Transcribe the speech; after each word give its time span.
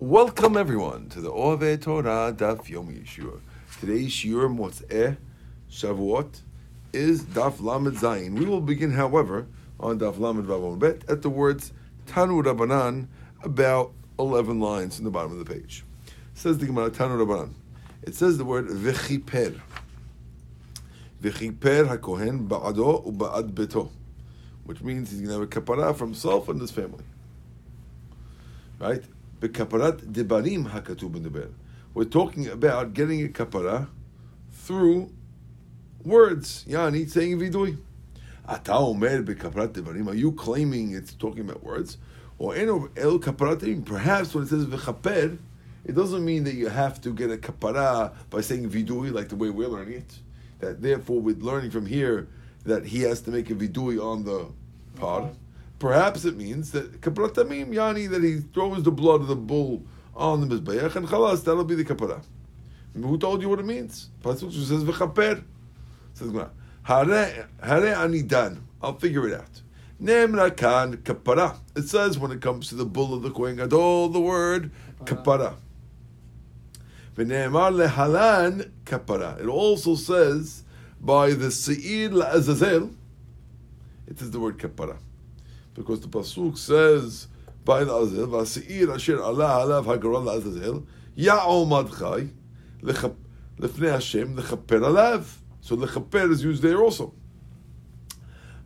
Welcome 0.00 0.56
everyone 0.56 1.08
to 1.08 1.20
the 1.20 1.32
Ove 1.32 1.80
Torah 1.80 2.32
Daf 2.32 2.66
Yomi 2.66 3.02
Yeshua. 3.02 3.40
Today's 3.80 4.12
Shiur 4.12 4.46
Motzeh 4.48 5.16
Shavuot 5.68 6.42
is 6.92 7.24
Daf 7.24 7.60
Lamed 7.60 7.96
Zayin. 7.96 8.38
We 8.38 8.44
will 8.44 8.60
begin, 8.60 8.92
however, 8.92 9.48
on 9.80 9.98
Daf 9.98 10.20
Lamed 10.20 10.46
Vav 10.46 10.78
Bet 10.78 11.02
at 11.10 11.22
the 11.22 11.28
words 11.28 11.72
Tanu 12.06 12.44
Rabbanan, 12.44 13.08
about 13.42 13.90
11 14.20 14.60
lines 14.60 15.00
in 15.00 15.04
the 15.04 15.10
bottom 15.10 15.32
of 15.32 15.44
the 15.44 15.44
page. 15.44 15.84
It 16.06 16.12
says 16.38 16.58
the 16.58 16.66
Gemara 16.66 16.90
Tanu 16.90 17.26
Rabbanan. 17.26 17.54
It 18.02 18.14
says 18.14 18.38
the 18.38 18.44
word 18.44 18.68
V'chiper. 18.68 19.60
V'chiper 21.20 21.98
HaKohen 21.98 22.46
Ba'ado 22.46 23.04
U'Ba'ad 23.04 23.50
Beto. 23.50 23.90
Which 24.62 24.80
means 24.80 25.10
he's 25.10 25.22
going 25.22 25.30
to 25.30 25.40
have 25.40 25.42
a 25.42 25.46
kapara 25.48 25.92
for 25.96 26.04
himself 26.04 26.48
and 26.48 26.60
his 26.60 26.70
family. 26.70 27.02
Right? 28.78 29.02
Bekaparat 29.40 30.00
debarim 30.12 30.68
hakatub 30.68 31.50
We're 31.94 32.04
talking 32.04 32.48
about 32.48 32.92
getting 32.92 33.24
a 33.24 33.28
kapara 33.28 33.86
through 34.50 35.12
words. 36.04 36.64
Yani 36.68 37.08
saying 37.08 37.38
vidui. 37.38 37.78
Ata 38.48 38.74
omer 38.74 39.22
bekaparat 39.22 39.68
debarim. 39.68 40.08
Are 40.08 40.14
you 40.14 40.32
claiming 40.32 40.92
it's 40.92 41.14
talking 41.14 41.42
about 41.42 41.62
words? 41.62 41.98
Or 42.38 42.56
el 42.56 42.80
kaparatim. 43.20 43.84
Perhaps 43.84 44.34
when 44.34 44.42
it 44.42 44.48
says 44.48 44.66
v'chaper, 44.66 45.38
it 45.84 45.94
doesn't 45.94 46.24
mean 46.24 46.42
that 46.42 46.54
you 46.54 46.68
have 46.68 47.00
to 47.02 47.12
get 47.14 47.30
a 47.30 47.36
kapara 47.36 48.12
by 48.30 48.40
saying 48.40 48.68
vidui 48.68 49.12
like 49.12 49.28
the 49.28 49.36
way 49.36 49.50
we're 49.50 49.68
learning 49.68 49.98
it. 49.98 50.18
That 50.58 50.82
therefore, 50.82 51.20
with 51.20 51.42
learning 51.42 51.70
from 51.70 51.86
here, 51.86 52.26
that 52.64 52.86
he 52.86 53.02
has 53.02 53.20
to 53.22 53.30
make 53.30 53.50
a 53.50 53.54
vidui 53.54 54.02
on 54.04 54.24
the 54.24 54.48
pod. 54.96 55.36
Perhaps 55.78 56.24
it 56.24 56.36
means 56.36 56.72
that 56.72 57.00
kapratamim 57.00 57.68
yani 57.68 58.10
that 58.10 58.22
he 58.22 58.38
throws 58.52 58.82
the 58.82 58.90
blood 58.90 59.20
of 59.20 59.28
the 59.28 59.36
bull 59.36 59.84
on 60.16 60.40
the 60.40 60.60
mizbeach 60.60 60.96
and 60.96 61.06
chalas 61.06 61.44
that'll 61.44 61.64
be 61.64 61.76
the 61.76 61.84
kapara. 61.84 62.22
Who 62.94 63.16
told 63.16 63.42
you 63.42 63.48
what 63.48 63.60
it 63.60 63.66
means? 63.66 64.10
Pasuk 64.22 64.52
says 64.52 64.82
v'chaper. 64.82 65.44
Says 66.14 66.32
hare 66.82 67.48
hare 67.62 67.94
anidan. 67.94 68.62
I'll 68.82 68.98
figure 68.98 69.28
it 69.28 69.34
out. 69.34 69.62
Nemra 70.02 70.56
kan 70.56 70.96
kapara. 70.96 71.58
It 71.76 71.88
says 71.88 72.18
when 72.18 72.32
it 72.32 72.40
comes 72.40 72.68
to 72.70 72.74
the 72.74 72.84
bull 72.84 73.14
of 73.14 73.22
the 73.22 73.30
kohen 73.30 73.54
gadol, 73.54 74.08
the 74.08 74.20
word 74.20 74.72
kapara. 75.04 75.54
V'neemar 77.16 77.88
lehalan 77.88 78.72
kapara. 78.84 79.40
It 79.40 79.46
also 79.46 79.94
says 79.94 80.64
by 81.00 81.34
the 81.34 81.52
seir 81.52 82.08
la'azazel. 82.08 82.92
It 84.08 84.20
is 84.20 84.32
the 84.32 84.40
word 84.40 84.58
kapara 84.58 84.98
because 85.78 86.00
the 86.00 86.08
pasuk 86.08 86.58
says 86.58 87.28
by 87.64 87.84
the 87.84 87.94
Azel, 87.94 88.26
"Vasiir 88.26 88.94
asher 88.94 89.22
Allah 89.22 89.64
alav 89.64 89.84
hagaron 89.86 90.24
la'azazel 90.26 90.84
ya'omad 91.16 91.88
chai 91.98 92.28
lefnei 92.82 93.92
Hashem 93.92 94.36
lechaper 94.36 94.80
alav." 94.80 95.24
So 95.60 95.76
lechaper 95.76 96.30
is 96.32 96.42
used 96.42 96.62
there 96.62 96.82
also. 96.82 97.14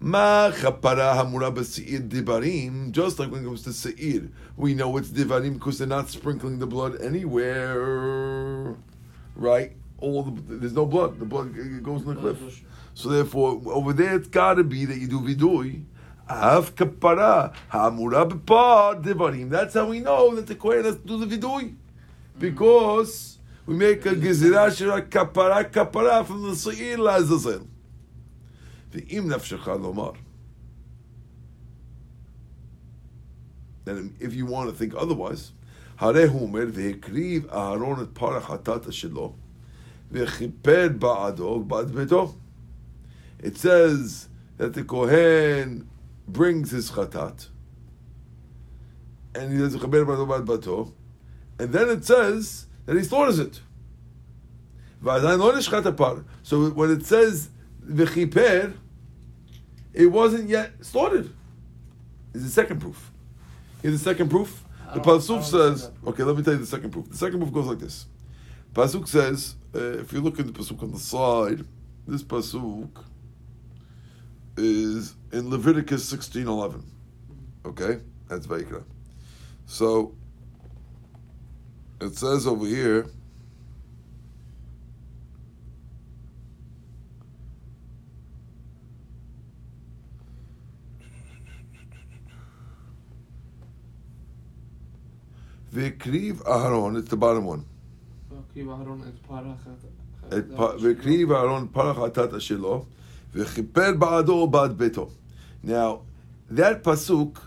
Ma 0.00 0.50
chapara 0.50 1.14
hamura 1.14 1.54
b'seir 1.54 2.08
dibarim. 2.08 2.90
Just 2.90 3.18
like 3.18 3.30
when 3.30 3.42
it 3.42 3.44
comes 3.44 3.62
to 3.64 3.72
seir, 3.72 4.30
we 4.56 4.74
know 4.74 4.96
it's 4.96 5.10
dibarim 5.10 5.54
because 5.54 5.78
they're 5.78 5.86
not 5.86 6.08
sprinkling 6.08 6.58
the 6.58 6.66
blood 6.66 7.00
anywhere, 7.00 8.74
right? 9.36 9.72
All 9.98 10.24
the, 10.24 10.56
there's 10.56 10.72
no 10.72 10.86
blood. 10.86 11.20
The 11.20 11.26
blood 11.26 11.54
goes 11.82 12.02
in 12.02 12.08
the 12.08 12.16
cliff. 12.16 12.64
So 12.94 13.08
therefore, 13.08 13.60
over 13.66 13.92
there, 13.92 14.16
it's 14.16 14.28
got 14.28 14.54
to 14.54 14.64
be 14.64 14.84
that 14.84 14.98
you 14.98 15.06
do 15.06 15.20
vidui 15.20 15.84
Av 16.31 16.75
kapara 16.75 17.53
hamura 17.71 18.29
b'par 18.29 19.01
devarim. 19.03 19.49
That's 19.49 19.75
how 19.75 19.87
we 19.87 19.99
know 19.99 20.35
that 20.35 20.47
the 20.47 20.55
kohen 20.55 20.83
has 20.83 20.95
to 20.97 21.01
do 21.01 21.25
the 21.25 21.37
vidui, 21.37 21.75
because 22.37 23.39
we 23.65 23.75
make 23.75 24.05
a 24.05 24.13
gezira 24.13 24.75
shira 24.75 25.01
kapara 25.03 25.71
kapara 25.71 26.25
from 26.25 26.43
the 26.49 26.55
seir 26.55 26.97
lazazel. 26.97 27.65
Ve'im 28.91 29.27
nafshecha 29.27 29.79
lomar. 29.79 30.17
And 33.85 34.13
if 34.19 34.33
you 34.33 34.45
want 34.45 34.69
to 34.69 34.75
think 34.75 34.93
otherwise, 34.95 35.53
הרי 35.99 36.27
אומר, 36.27 36.65
והקריב 36.73 37.47
אהרון 37.47 38.01
את 38.01 38.09
פרח 38.13 38.51
הטאטה 38.51 38.91
שלו, 38.91 39.33
וכיפר 40.11 40.87
בעדו 40.99 41.63
בעד 41.63 41.91
ביתו. 41.91 42.33
It 43.39 43.57
says 43.57 44.27
that 44.57 44.73
the 44.73 44.83
Kohen 44.83 45.87
brings 46.26 46.70
his 46.70 46.90
chatat, 46.90 47.48
and 49.34 49.52
he 49.52 49.58
does 49.58 49.76
chaber 49.76 50.04
bato, 50.44 50.92
and 51.58 51.72
then 51.72 51.88
it 51.88 52.04
says 52.04 52.66
that 52.86 52.96
he 52.96 53.02
slaughters 53.02 53.38
it. 53.38 53.60
So 55.04 56.70
when 56.70 56.90
it 56.90 57.04
says 57.04 57.50
v'chiper, 57.84 58.74
it 59.92 60.06
wasn't 60.06 60.48
yet 60.48 60.72
slaughtered. 60.80 61.32
Is 62.32 62.44
the 62.44 62.50
second 62.50 62.80
proof. 62.80 63.10
Here's 63.82 64.02
the 64.02 64.10
second 64.10 64.30
proof. 64.30 64.64
The 64.94 65.00
pasuk 65.00 65.42
says, 65.42 65.90
okay, 66.06 66.22
let 66.22 66.36
me 66.36 66.42
tell 66.42 66.54
you 66.54 66.60
the 66.60 66.66
second 66.66 66.90
proof. 66.90 67.08
The 67.10 67.16
second 67.16 67.40
proof 67.40 67.52
goes 67.52 67.66
like 67.66 67.78
this. 67.78 68.06
Pasuk 68.74 69.08
says, 69.08 69.56
uh, 69.74 69.98
if 69.98 70.12
you 70.12 70.20
look 70.20 70.38
at 70.38 70.46
the 70.46 70.52
pasuk 70.52 70.82
on 70.82 70.92
the 70.92 70.98
side, 70.98 71.66
this 72.06 72.22
pasuk 72.22 72.88
is 74.56 75.14
in 75.32 75.50
Leviticus 75.50 76.04
sixteen 76.08 76.46
eleven. 76.46 76.84
Okay, 77.64 78.00
that's 78.28 78.46
Vaikra. 78.46 78.84
So 79.66 80.14
it 82.00 82.16
says 82.16 82.46
over 82.46 82.66
here. 82.66 83.06
Vikriv 95.72 96.42
Aharon, 96.44 96.98
it's 96.98 97.08
the 97.08 97.16
bottom 97.16 97.46
one. 97.46 97.64
Vikriv 98.30 98.66
Aharon 98.66 99.06
et 99.06 99.22
parach 99.26 99.58
shelo. 102.38 102.86
V'chiper 103.34 103.98
ba'ado 103.98 104.50
ba'ad 104.50 104.76
beto. 104.76 105.10
Now, 105.62 106.02
that 106.50 106.82
pasuk 106.82 107.38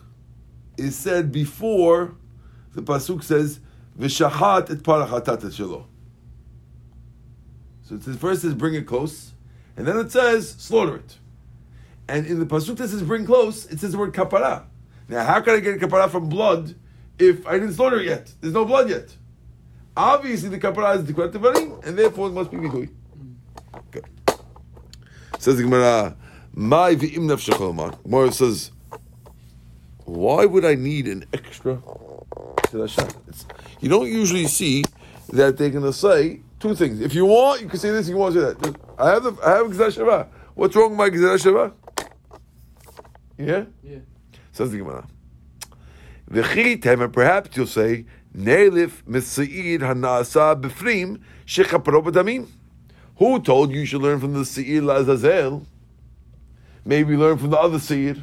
is 0.77 0.95
said 0.95 1.31
before 1.31 2.15
the 2.73 2.81
pasuk 2.81 3.23
says 3.23 3.59
v'shachat 3.99 4.71
et 4.71 4.77
parachatat 4.79 5.41
shelo. 5.51 5.85
So 7.83 7.95
it 7.95 8.03
says, 8.03 8.17
first 8.17 8.41
says 8.41 8.55
bring 8.55 8.73
it 8.73 8.87
close, 8.87 9.33
and 9.77 9.87
then 9.87 9.97
it 9.97 10.11
says 10.11 10.55
slaughter 10.57 10.97
it. 10.97 11.17
And 12.07 12.25
in 12.25 12.39
the 12.39 12.45
pasuk 12.45 12.77
that 12.77 12.87
says 12.89 13.03
bring 13.03 13.25
close, 13.25 13.65
it 13.65 13.79
says 13.79 13.91
the 13.91 13.97
word 13.97 14.13
kapara. 14.13 14.63
Now, 15.07 15.23
how 15.23 15.41
can 15.41 15.55
I 15.55 15.59
get 15.59 15.79
kapara 15.79 16.09
from 16.09 16.29
blood 16.29 16.73
if 17.19 17.45
I 17.45 17.53
didn't 17.53 17.73
slaughter 17.73 17.99
it 17.99 18.07
yet? 18.07 18.33
There's 18.41 18.53
no 18.53 18.65
blood 18.65 18.89
yet. 18.89 19.15
Obviously, 19.95 20.49
the 20.49 20.57
kapara 20.59 20.97
is 20.97 21.05
the 21.05 21.81
and 21.83 21.97
therefore 21.97 22.27
it 22.29 22.31
must 22.31 22.51
be 22.51 22.57
vidui. 22.57 22.89
Good. 23.91 24.03
Mm. 24.03 24.14
Says 25.45 25.57
the 25.57 25.61
Gemara, 25.61 26.17
"My 26.55 26.95
v'im 26.95 27.27
nefshecholman." 27.29 28.01
Gemara 28.01 28.31
says, 28.31 28.71
"Why 30.05 30.43
would 30.43 30.65
I 30.65 30.73
need 30.73 31.05
an 31.07 31.25
extra 31.33 31.83
it's, 32.73 33.45
You 33.79 33.87
don't 33.87 34.11
usually 34.11 34.47
see 34.47 34.85
that 35.29 35.55
they're 35.57 35.69
going 35.69 35.85
to 35.85 35.93
say 35.93 36.41
two 36.59 36.73
things. 36.73 36.99
If 36.99 37.13
you 37.13 37.27
want, 37.27 37.61
you 37.61 37.67
can 37.67 37.77
say 37.77 37.91
this. 37.91 38.09
You 38.09 38.17
want 38.17 38.33
to 38.33 38.41
say 38.41 38.53
that. 38.53 38.75
I 38.97 39.11
have 39.11 39.23
the 39.23 39.37
I 39.45 39.57
have 39.57 39.67
Gzera 39.67 40.27
What's 40.55 40.75
wrong 40.75 40.97
with 40.97 40.97
my 40.97 41.11
Gzera 41.11 41.73
Yeah. 43.37 43.65
Yeah. 43.83 43.97
Says 44.51 44.71
the 44.71 44.79
Gemara. 44.79 45.07
V'chi 46.31 47.13
perhaps 47.13 47.55
you'll 47.55 47.67
say, 47.67 48.05
Neilif 48.35 49.03
misayid 49.03 49.81
hanasa 49.81 50.59
b'frim 50.59 51.21
shechapro 51.45 52.03
b'damim. 52.03 52.47
Who 53.17 53.39
told 53.39 53.71
you 53.71 53.79
you 53.79 53.85
should 53.85 54.01
learn 54.01 54.19
from 54.19 54.33
the 54.33 54.45
Seir 54.45 54.81
Lazazel? 54.81 55.65
Maybe 56.83 57.15
learn 57.15 57.37
from 57.37 57.49
the 57.49 57.57
other 57.59 57.79
Seir. 57.79 58.17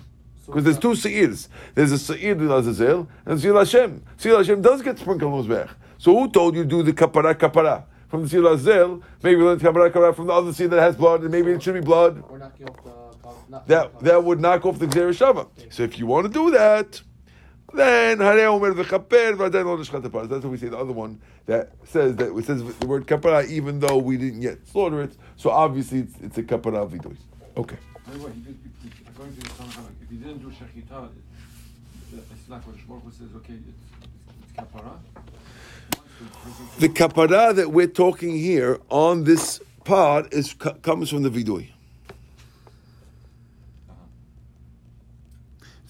Because 0.47 0.65
there's 0.65 0.79
two 0.79 0.95
Seirs. 0.95 1.49
There's 1.75 1.93
a 1.93 1.99
Seir 1.99 2.35
Lazazel 2.35 3.07
and 3.25 3.41
Seir 3.41 3.55
Hashem. 3.55 4.03
Seir 4.17 4.37
Hashem 4.37 4.61
does 4.61 4.83
get 4.83 4.99
sprinkled 4.99 5.33
on 5.33 5.49
back. 5.49 5.71
So 5.99 6.19
who 6.19 6.31
told 6.31 6.55
you 6.55 6.65
to 6.65 6.69
do 6.69 6.83
the 6.83 6.93
kapara 6.93 7.35
kapara? 7.35 7.85
From 8.09 8.25
the 8.25 8.29
Seir 8.29 8.41
Lazazel, 8.41 9.03
maybe 9.23 9.41
learn 9.41 9.59
the 9.59 9.65
kapara 9.65 9.91
kapara 9.91 10.15
from 10.15 10.27
the 10.27 10.33
other 10.33 10.53
Seir 10.53 10.69
that 10.69 10.81
has 10.81 10.97
blood, 10.97 11.23
and 11.23 11.31
maybe 11.31 11.53
it 11.53 11.63
should 11.63 11.75
be 11.75 11.81
blood. 11.81 12.23
That, 13.67 14.01
that 14.01 14.25
would 14.25 14.41
knock 14.41 14.65
off 14.65 14.79
the 14.79 14.87
Gzera 14.87 15.13
Shava. 15.13 15.47
So 15.73 15.83
if 15.83 15.99
you 15.99 16.07
want 16.07 16.27
to 16.27 16.33
do 16.33 16.51
that, 16.53 17.03
then 17.75 18.19
Hare 18.19 18.49
Omer 18.49 18.73
v'chaper 18.75 19.37
v'aden 19.37 19.65
lo 19.65 19.77
nishchat 19.77 20.03
That's 20.29 20.45
what 20.45 20.51
we 20.51 20.59
say. 20.59 20.69
The 20.69 20.79
other 20.79 20.93
one 20.93 21.21
that 21.47 21.73
says 21.85 22.17
that 22.17 22.37
it 22.37 22.45
says 22.45 22.63
the 22.65 22.87
word 22.87 23.07
kapara 23.07 23.47
even 23.49 23.81
though 23.81 23.97
we 23.97 24.17
didn't 24.17 24.43
yet 24.43 24.67
slaughter 24.67 25.03
it. 25.03 25.17
So 25.37 25.51
obviously 25.51 26.01
it's, 26.01 26.15
it's 26.21 26.39
a 26.39 26.43
kapara 26.43 26.89
vidoy. 26.89 27.17
Okay. 27.57 27.77
According 28.07 29.37
to 29.37 29.63
uh, 29.63 29.67
if 30.03 30.11
you 30.11 30.19
didn't 30.19 30.39
do 30.39 30.51
shechita, 30.51 31.09
it's 32.13 32.49
like 32.49 32.67
what 32.67 32.77
Shmuel 32.77 33.13
says. 33.13 33.29
Okay, 33.37 33.55
it's, 33.55 33.79
it's 34.43 34.53
kapara. 34.59 34.99
The 36.79 36.89
kapara 36.89 37.55
that 37.55 37.71
we're 37.71 37.87
talking 37.87 38.37
here 38.37 38.81
on 38.89 39.25
this 39.25 39.61
part 39.85 40.33
is 40.33 40.55
comes 40.55 41.11
from 41.11 41.23
the 41.23 41.31
vidui. 41.31 41.69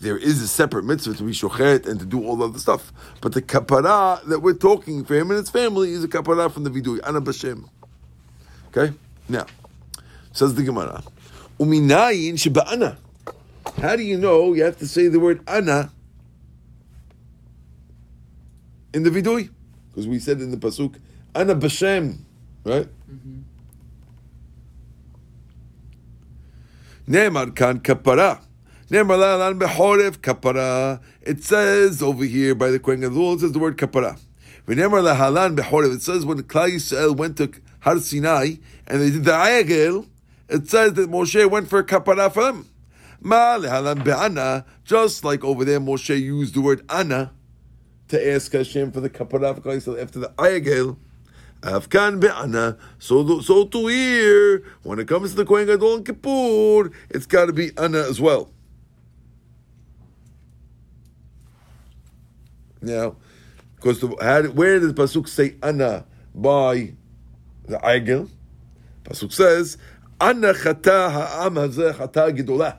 There 0.02 0.19
is 0.19 0.43
a 0.43 0.49
separate 0.49 0.84
mitzvah 0.84 1.14
to 1.14 1.22
be 1.22 1.31
shochet 1.31 1.87
and 1.87 2.00
to 2.00 2.04
do 2.04 2.26
all 2.26 2.34
the 2.34 2.49
other 2.49 2.58
stuff, 2.58 2.93
but 3.20 3.34
the 3.34 3.40
kapara 3.40 4.20
that 4.25 4.40
we're 4.40 4.52
talking 4.52 5.04
for 5.04 5.14
him 5.14 5.31
and 5.31 5.38
his 5.38 5.49
family 5.49 5.93
is 5.93 6.02
a 6.02 6.08
kapara 6.08 6.50
from 6.50 6.64
the 6.64 6.70
vidui, 6.70 6.99
ana 7.06 7.20
b'shem. 7.20 7.69
Okay, 8.66 8.93
now 9.28 9.46
says 10.32 10.56
the 10.56 10.64
Gemara, 10.64 11.04
uminayin 11.60 12.32
sheba'ana. 12.32 12.96
How 13.81 13.94
do 13.94 14.02
you 14.02 14.19
know 14.19 14.54
you 14.54 14.64
have 14.64 14.76
to 14.78 14.88
say 14.88 15.06
the 15.06 15.20
word 15.20 15.40
ana 15.46 15.93
in 18.93 19.05
the 19.05 19.10
vidui? 19.10 19.50
Because 19.90 20.08
we 20.08 20.19
said 20.19 20.40
in 20.40 20.50
the 20.50 20.56
pasuk, 20.56 20.96
ana 21.32 21.55
b'shem, 21.55 22.19
right? 22.64 22.88
Mm-hmm. 23.08 23.38
Ne'emar 27.06 27.55
kan 27.55 27.78
kapara. 27.78 28.40
It 28.90 29.05
says 31.44 32.02
over 32.02 32.25
here 32.25 32.55
by 32.55 32.70
the 32.70 32.79
Kohen 32.79 33.00
Gadol, 33.00 33.34
it 33.34 33.40
says 33.40 33.52
the 33.52 33.58
word 33.58 33.76
kapara. 33.79 34.19
It 34.67 36.02
says 36.02 36.25
when 36.25 36.43
Klal 36.43 36.70
Yisrael 36.70 37.17
went 37.17 37.37
to 37.38 37.52
Har 37.81 37.99
Sinai 37.99 38.56
and 38.87 39.00
they 39.00 39.11
did 39.11 39.25
the 39.25 39.32
ayagel, 39.32 40.06
it 40.49 40.69
says 40.69 40.93
that 40.94 41.11
Moshe 41.11 41.50
went 41.50 41.69
for 41.69 41.82
kapara 41.82 42.32
for 42.32 42.44
them. 42.44 42.69
Just 44.84 45.25
like 45.25 45.44
over 45.44 45.64
there, 45.64 45.81
Moshe 45.81 46.20
used 46.20 46.55
the 46.55 46.61
word 46.61 46.84
ana 46.88 47.32
to 48.08 48.32
ask 48.32 48.52
Hashem 48.52 48.93
for 48.93 49.00
the 49.00 49.11
kapara 49.11 49.55
for 49.55 49.62
Klal 49.62 49.76
Yisrael 49.79 50.02
after 50.02 50.19
the 50.19 50.29
ayagel. 50.31 50.96
Afkan 51.62 52.19
be'ana. 52.20 52.76
So, 52.99 53.40
so 53.40 53.64
to 53.64 53.87
here, 53.87 54.64
when 54.82 54.99
it 54.99 55.06
comes 55.06 55.31
to 55.31 55.37
the 55.37 55.44
Kohen 55.44 55.67
Gadol 55.67 55.94
and 55.96 56.05
Kippur, 56.05 56.90
it's 57.08 57.26
got 57.26 57.46
to 57.46 57.52
be 57.52 57.70
ana 57.79 58.00
as 58.00 58.20
well. 58.20 58.51
Now, 62.82 63.17
because 63.76 64.00
the, 64.00 64.08
how, 64.20 64.43
where 64.43 64.79
does 64.81 64.93
the 64.93 65.02
pasuk 65.02 65.29
say 65.29 65.55
ana 65.62 66.05
by 66.34 66.94
the 67.64 67.79
Eigel? 67.79 68.29
Pasuk 69.05 69.32
says 69.32 69.79
ana 70.20 70.52
chata 70.52 71.11
ha'am 71.11 71.55
hazeh 71.55 71.94
chata 71.94 72.37
gedolah. 72.37 72.79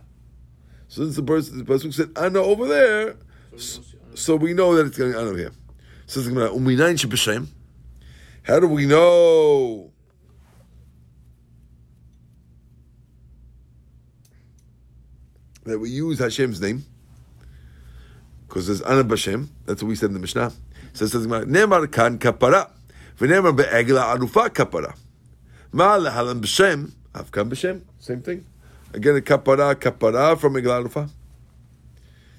So 0.90 1.04
since 1.04 1.16
the, 1.16 1.24
person, 1.24 1.58
the 1.58 1.64
pasuk 1.64 1.94
said 1.94 2.10
ana 2.18 2.40
over 2.40 2.68
there, 2.68 3.16
so, 3.58 3.82
so 4.14 4.36
we 4.36 4.54
know 4.54 4.76
that 4.76 4.88
it's 4.88 4.98
going 4.98 5.16
ana 5.16 5.30
over 5.30 5.38
here. 5.38 5.52
Says 6.06 6.28
uminayin 6.28 7.00
sheb'shem. 7.00 7.48
How 8.44 8.60
do 8.60 8.68
we 8.68 8.86
know? 8.86 9.92
That 15.64 15.80
we 15.80 15.90
use 15.90 16.20
Hashem's 16.20 16.60
name 16.60 16.84
because 18.54 18.68
there's 18.68 18.84
Ana 18.84 19.04
Bashem. 19.04 19.48
That's 19.66 19.82
what 19.82 19.90
we 19.90 19.96
said 19.96 20.10
in 20.10 20.14
the 20.14 20.20
Mishnah. 20.20 20.52
So 20.94 21.06
it 21.06 21.08
says 21.08 21.26
Nemar 21.26 21.92
kan 21.92 22.20
kapara, 22.20 22.70
v'nemar 23.18 23.58
be'egla 23.58 24.16
arufa 24.16 24.50
kapara. 24.50 24.96
Ma 25.72 25.98
lehalan 25.98 26.40
b'shem, 26.40 26.92
avkan 27.16 27.50
b'shem. 27.50 27.82
Same 27.98 28.22
thing. 28.22 28.46
Again, 28.94 29.16
a 29.18 29.22
kapara, 29.22 29.74
kapara 29.74 30.38
from 30.38 30.54
egla 30.54 30.84
arufa. 30.86 31.10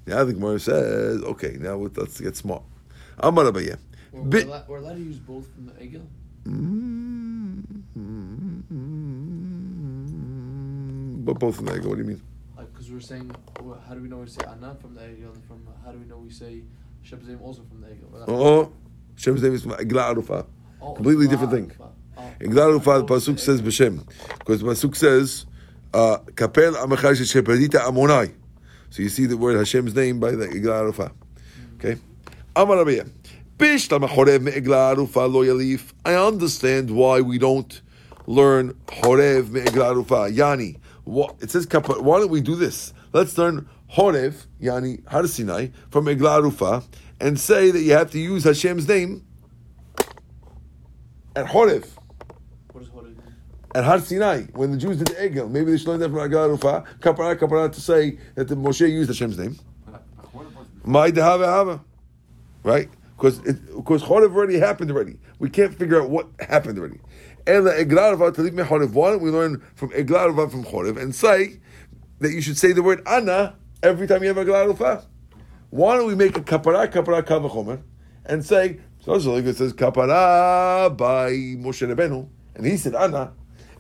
Now 0.06 0.22
the 0.22 0.34
Gemara 0.34 0.60
says, 0.60 1.20
okay, 1.22 1.56
now 1.58 1.74
let's 1.74 2.20
get 2.20 2.36
smart. 2.36 2.62
Amar 3.18 3.46
Abaye. 3.46 3.76
We're, 4.12 4.22
we're, 4.68 4.78
allowed, 4.78 4.94
to 4.94 5.00
use 5.00 5.18
both 5.18 5.52
from 5.52 5.66
the 5.66 5.72
Egel. 5.72 6.06
Mm-hmm. 6.44 7.64
But 11.24 11.38
both 11.40 11.58
of 11.58 11.64
them, 11.64 11.88
what 11.88 11.96
do 11.96 12.02
you 12.02 12.08
mean? 12.08 12.22
We're 12.94 13.00
saying, 13.00 13.34
how 13.88 13.94
do 13.94 14.00
we 14.02 14.08
know 14.08 14.18
we 14.18 14.28
say 14.28 14.44
Anna 14.48 14.76
from 14.80 14.94
the 14.94 15.00
Egel? 15.00 15.34
And 15.34 15.44
from 15.46 15.66
how 15.84 15.90
do 15.90 15.98
we 15.98 16.04
know 16.04 16.18
we 16.18 16.30
say 16.30 16.62
Sheb's 17.02 17.26
name 17.26 17.40
also 17.42 17.62
from 17.64 17.80
the 17.80 17.88
Egel? 17.88 18.28
Oh, 18.28 18.72
Hashem's 19.16 19.42
name 19.42 19.52
is 19.52 19.66
Egla 19.66 20.14
Arufa. 20.14 20.46
Oh, 20.80 20.92
completely 20.92 21.26
different 21.26 21.52
thing. 21.52 21.72
Oh, 21.80 21.90
Egla 22.38 22.78
Arufa, 22.78 23.04
the 23.04 23.14
oh, 23.14 23.18
pasuk 23.18 23.40
says 23.40 23.60
b'shem, 23.60 24.06
because 24.38 24.60
the 24.60 24.66
pasuk 24.66 24.94
says 24.94 25.44
uh, 25.92 26.18
Kapel 26.36 26.74
Amachar 26.74 27.16
Sheperdita 27.16 27.80
Amonai. 27.80 28.32
So 28.90 29.02
you 29.02 29.08
see 29.08 29.26
the 29.26 29.36
word 29.36 29.56
Hashem's 29.56 29.96
name 29.96 30.20
by 30.20 30.30
the 30.30 30.46
Egla 30.46 30.92
Arufa. 30.92 31.10
Okay, 31.78 32.00
Amar 32.54 32.76
Rabbeinu. 32.76 33.10
Bishlam 33.58 34.08
Chorev 34.08 34.40
me'egla 34.40 34.96
lo 34.96 35.44
yalif. 35.44 35.92
I 36.04 36.14
understand 36.14 36.92
why 36.92 37.22
we 37.22 37.38
don't 37.38 37.82
learn 38.28 38.72
Horev 38.86 39.50
me'egla 39.50 39.94
arufa. 39.94 40.32
Yani, 40.32 40.76
what, 41.04 41.36
it 41.40 41.50
says, 41.50 41.66
kapa- 41.66 42.00
why 42.02 42.18
don't 42.18 42.30
we 42.30 42.40
do 42.40 42.54
this? 42.56 42.92
Let's 43.12 43.36
learn 43.38 43.68
Chorev, 43.92 44.46
Yani, 44.60 45.06
Har 45.08 45.26
Sinai, 45.26 45.68
from 45.90 46.06
Egla 46.06 46.40
arufa, 46.42 46.84
and 47.20 47.38
say 47.38 47.70
that 47.70 47.80
you 47.80 47.92
have 47.92 48.10
to 48.12 48.18
use 48.18 48.44
Hashem's 48.44 48.88
name 48.88 49.24
at 51.36 51.46
Chorev, 51.46 51.86
What 52.72 52.82
is 52.82 52.88
Horeb? 52.90 53.16
at 53.74 53.84
Har 53.84 54.00
Sinai, 54.00 54.42
when 54.54 54.70
the 54.72 54.76
Jews 54.78 54.98
did 54.98 55.08
the 55.08 55.14
Egel. 55.14 55.50
Maybe 55.50 55.70
they 55.72 55.78
should 55.78 55.88
learn 55.88 56.00
that 56.00 56.08
from 56.10 56.18
Egla 56.18 56.56
arufa, 56.58 56.86
kapara, 57.00 57.36
kapara, 57.36 57.72
to 57.72 57.80
say 57.80 58.18
that 58.34 58.48
the 58.48 58.54
Moshe 58.56 58.88
used 58.88 59.08
Hashem's 59.10 59.38
name. 59.38 59.58
My 60.84 61.10
dehava 61.10 61.46
hava, 61.46 61.84
right? 62.62 62.88
Because 63.16 63.38
because 63.38 64.02
chorev 64.02 64.34
already 64.34 64.58
happened 64.58 64.90
already. 64.90 65.18
We 65.38 65.48
can't 65.48 65.74
figure 65.74 66.02
out 66.02 66.10
what 66.10 66.26
happened 66.40 66.78
already. 66.78 67.00
And 67.46 67.66
the 67.66 67.72
eglarava 67.72 68.32
talik 68.32 68.52
me 68.52 68.62
chorev. 68.62 68.92
Why 68.92 69.10
don't 69.10 69.22
we 69.22 69.30
learn 69.30 69.62
from 69.74 69.90
eglarava 69.90 70.50
from 70.50 70.64
chorev 70.64 71.00
and 71.00 71.14
say 71.14 71.58
that 72.20 72.32
you 72.32 72.40
should 72.40 72.56
say 72.58 72.72
the 72.72 72.82
word 72.82 73.02
ana 73.06 73.56
every 73.82 74.06
time 74.06 74.22
you 74.22 74.32
have 74.32 74.36
eglarava? 74.36 75.04
Why 75.70 75.96
don't 75.96 76.06
we 76.06 76.14
make 76.14 76.36
a 76.36 76.40
kapara 76.40 76.90
kapara 76.90 77.22
kavachomer 77.22 77.82
and 78.24 78.44
say 78.44 78.80
so 79.00 79.14
it 79.14 79.56
says 79.56 79.72
kapara 79.74 80.96
by 80.96 81.30
Moshe 81.30 81.86
Rabbeinu 81.86 82.28
and 82.54 82.66
he 82.66 82.76
said 82.76 82.94
ana, 82.94 83.32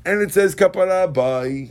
and 0.04 0.20
it 0.20 0.32
says 0.32 0.54
kapara 0.54 1.12
by 1.12 1.70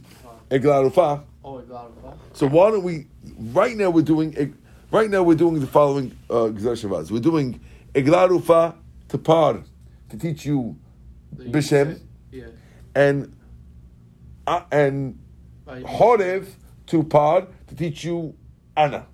eglarufa. 0.50 1.24
Oh, 1.46 1.62
Egel 1.62 2.18
So 2.34 2.48
why 2.48 2.72
don't 2.72 2.84
we? 2.84 3.08
Right 3.38 3.76
now 3.76 3.90
we're 3.90 4.02
doing. 4.02 4.56
Right 4.92 5.10
now 5.10 5.24
we're 5.24 5.36
doing 5.36 5.60
the 5.60 5.68
following 5.68 6.16
uh, 6.30 6.50
We're 6.52 7.20
doing 7.20 7.60
Eglarufa 7.96 8.76
to 9.10 9.18
par 9.18 9.64
to 10.10 10.18
teach 10.18 10.46
you 10.46 10.78
B'Shem 11.36 12.00
Yeah. 12.32 12.46
and 12.96 13.36
uh, 14.48 14.62
and 14.72 15.20
Horev 15.68 16.48
to 16.88 17.04
par 17.04 17.48
to 17.68 17.76
teach 17.76 18.04
you 18.04 18.36
Anna. 18.76 19.06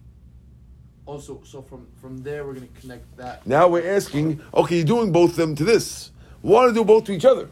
Also, 1.06 1.42
so 1.44 1.62
from 1.62 1.88
from 2.02 2.18
there 2.24 2.46
we're 2.46 2.54
gonna 2.56 2.68
connect 2.82 3.18
that. 3.18 3.46
Now 3.48 3.68
we're 3.68 3.96
asking, 3.96 4.42
okay, 4.54 4.78
you're 4.78 4.86
doing 4.86 5.12
both 5.12 5.32
of 5.32 5.36
them 5.38 5.56
to 5.56 5.64
this. 5.64 6.12
Why 6.42 6.62
don't 6.66 6.76
you 6.76 6.82
do 6.82 6.86
both 6.86 7.06
to 7.06 7.12
each 7.12 7.26
other 7.26 7.50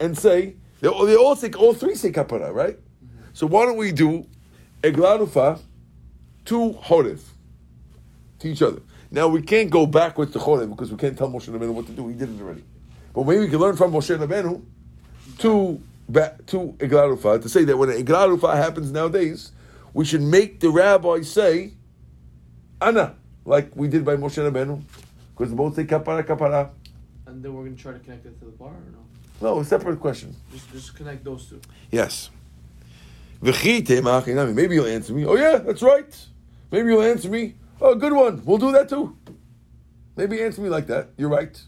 and 0.00 0.16
say 0.16 0.56
they, 0.80 0.88
all- 0.88 1.06
they 1.06 1.16
all 1.16 1.36
say 1.36 1.50
all 1.52 1.72
three 1.74 1.94
say 1.94 2.10
kapara, 2.12 2.52
right? 2.52 2.78
So 3.32 3.46
why 3.46 3.64
don't 3.66 3.76
we 3.76 3.92
do 3.92 4.26
Eglarufa 4.82 5.60
to 6.46 6.72
Horev 6.84 7.20
to 8.40 8.48
each 8.48 8.62
other? 8.62 8.80
Now 9.10 9.28
we 9.28 9.40
can't 9.42 9.70
go 9.70 9.86
backwards 9.86 10.32
to 10.32 10.38
Horev 10.38 10.68
because 10.70 10.90
we 10.90 10.96
can't 10.98 11.16
tell 11.16 11.28
Moshe 11.30 11.48
Rabbeinu 11.48 11.72
what 11.72 11.86
to 11.86 11.92
do. 11.92 12.08
He 12.08 12.14
did 12.14 12.28
it 12.34 12.40
already. 12.42 12.64
But 13.16 13.26
maybe 13.26 13.40
we 13.40 13.48
can 13.48 13.60
learn 13.60 13.76
from 13.76 13.92
Moshe 13.92 14.14
Rabbeinu 14.14 14.62
to 15.38 15.80
back 16.06 16.44
to 16.48 16.74
Eglarufa 16.76 17.40
to 17.40 17.48
say 17.48 17.64
that 17.64 17.74
when 17.74 17.88
Eglarufa 17.88 18.54
happens 18.54 18.92
nowadays, 18.92 19.52
we 19.94 20.04
should 20.04 20.20
make 20.20 20.60
the 20.60 20.68
rabbi 20.68 21.22
say 21.22 21.72
Anna, 22.78 23.14
like 23.46 23.74
we 23.74 23.88
did 23.88 24.04
by 24.04 24.16
Moshe 24.16 24.36
Rabbeinu, 24.36 24.82
because 25.34 25.54
both 25.54 25.76
say 25.76 25.84
kapara 25.84 26.22
kapara. 26.24 26.68
And 27.26 27.42
then 27.42 27.54
we're 27.54 27.64
gonna 27.64 27.76
try 27.76 27.92
to 27.94 27.98
connect 28.00 28.26
it 28.26 28.38
to 28.40 28.44
the 28.44 28.50
bar 28.50 28.68
or 28.68 28.92
no? 28.92 29.54
No, 29.54 29.60
a 29.60 29.64
separate 29.64 29.98
question. 29.98 30.36
Just 30.52 30.70
just 30.70 30.94
connect 30.94 31.24
those 31.24 31.46
two. 31.46 31.62
Yes. 31.90 32.28
Maybe 33.40 34.74
you'll 34.74 34.86
answer 34.86 35.14
me. 35.14 35.24
Oh 35.24 35.36
yeah, 35.36 35.56
that's 35.56 35.80
right. 35.80 36.26
Maybe 36.70 36.88
you'll 36.90 37.02
answer 37.02 37.30
me. 37.30 37.54
Oh, 37.80 37.94
good 37.94 38.12
one. 38.12 38.42
We'll 38.44 38.58
do 38.58 38.72
that 38.72 38.90
too. 38.90 39.16
Maybe 40.16 40.42
answer 40.42 40.60
me 40.60 40.68
like 40.68 40.86
that. 40.88 41.08
You're 41.16 41.30
right. 41.30 41.58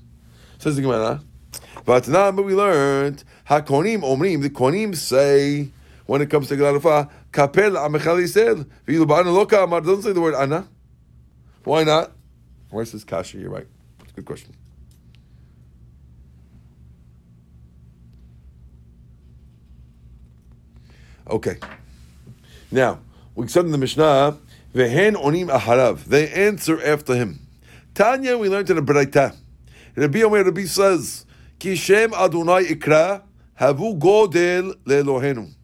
Says 0.59 0.77
the 0.77 0.83
Gemara. 0.83 1.23
But 1.89 2.07
now, 2.07 2.31
we 2.33 2.55
learned 2.55 3.25
hakonim 3.49 4.03
omrim. 4.03 4.43
The 4.43 4.51
konim 4.51 4.95
say 4.95 5.71
when 6.05 6.21
it 6.21 6.29
comes 6.29 6.49
to 6.49 6.55
Galarufa, 6.55 7.09
kapel 7.33 7.71
amechali 7.71 8.29
said 8.29 8.59
v'ilu 8.87 9.07
ba'ana 9.07 9.35
loka 9.35 9.65
amar. 9.65 9.81
Doesn't 9.81 10.03
say 10.03 10.13
the 10.13 10.21
word 10.21 10.35
Anna. 10.35 10.69
Why 11.65 11.85
not? 11.85 12.13
Where's 12.69 12.93
this 12.93 13.05
kasha? 13.05 13.39
You're 13.39 13.49
right. 13.49 13.67
It's 14.03 14.13
a 14.13 14.17
good 14.17 14.27
question. 14.27 14.55
Okay. 21.27 21.57
Now, 22.71 23.01
we 23.35 23.49
said 23.49 23.65
in 23.65 23.73
the 23.73 23.79
Mishnah, 23.79 24.37
Vehen 24.75 25.15
onim 25.15 25.49
aharav. 25.49 26.05
They 26.05 26.29
answer 26.29 26.85
after 26.85 27.15
him. 27.15 27.47
Tanya, 27.95 28.37
we 28.37 28.51
learned 28.51 28.69
in 28.69 28.77
the 28.77 28.83
Braita. 28.83 29.35
Rabbi 29.97 30.21
Omer 30.21 30.45
Rabbi 30.45 30.67
says, 30.67 31.25
Ki 31.59 31.75
Shem 31.75 32.15
Adonai 32.15 32.67
Ikra, 32.67 33.23
Havu 33.61 33.99
Godel 33.99 34.75
Leelohenu. 34.85 35.55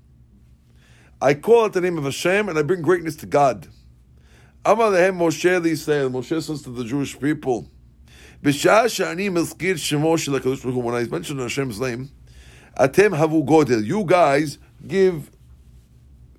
I 1.20 1.34
call 1.34 1.66
out 1.66 1.72
the 1.72 1.80
name 1.80 1.96
of 1.98 2.04
Hashem 2.04 2.48
and 2.48 2.58
I 2.58 2.62
bring 2.62 2.82
greatness 2.82 3.14
to 3.16 3.26
God. 3.26 3.68
Amar 4.64 4.90
lehem 4.90 5.16
Moshe 5.16 5.62
Yisrael. 5.62 6.10
Moshe 6.10 6.42
says 6.42 6.62
to 6.62 6.70
the 6.70 6.84
Jewish 6.84 7.18
people, 7.18 7.68
B'shah 8.42 8.92
she'ani 8.92 9.30
mezkir 9.30 9.74
shemo 9.74 10.18
shel 10.18 10.34
HaKadosh 10.34 10.62
Baruch 10.62 10.74
Hu, 10.74 10.80
when 10.80 10.94
I 10.96 11.04
mention 11.04 11.38
Hashem's 11.38 11.80
name, 11.80 12.10
Atem 12.76 13.16
havu 13.16 13.46
godel. 13.46 13.84
You 13.84 14.04
guys 14.04 14.58
give 14.86 15.30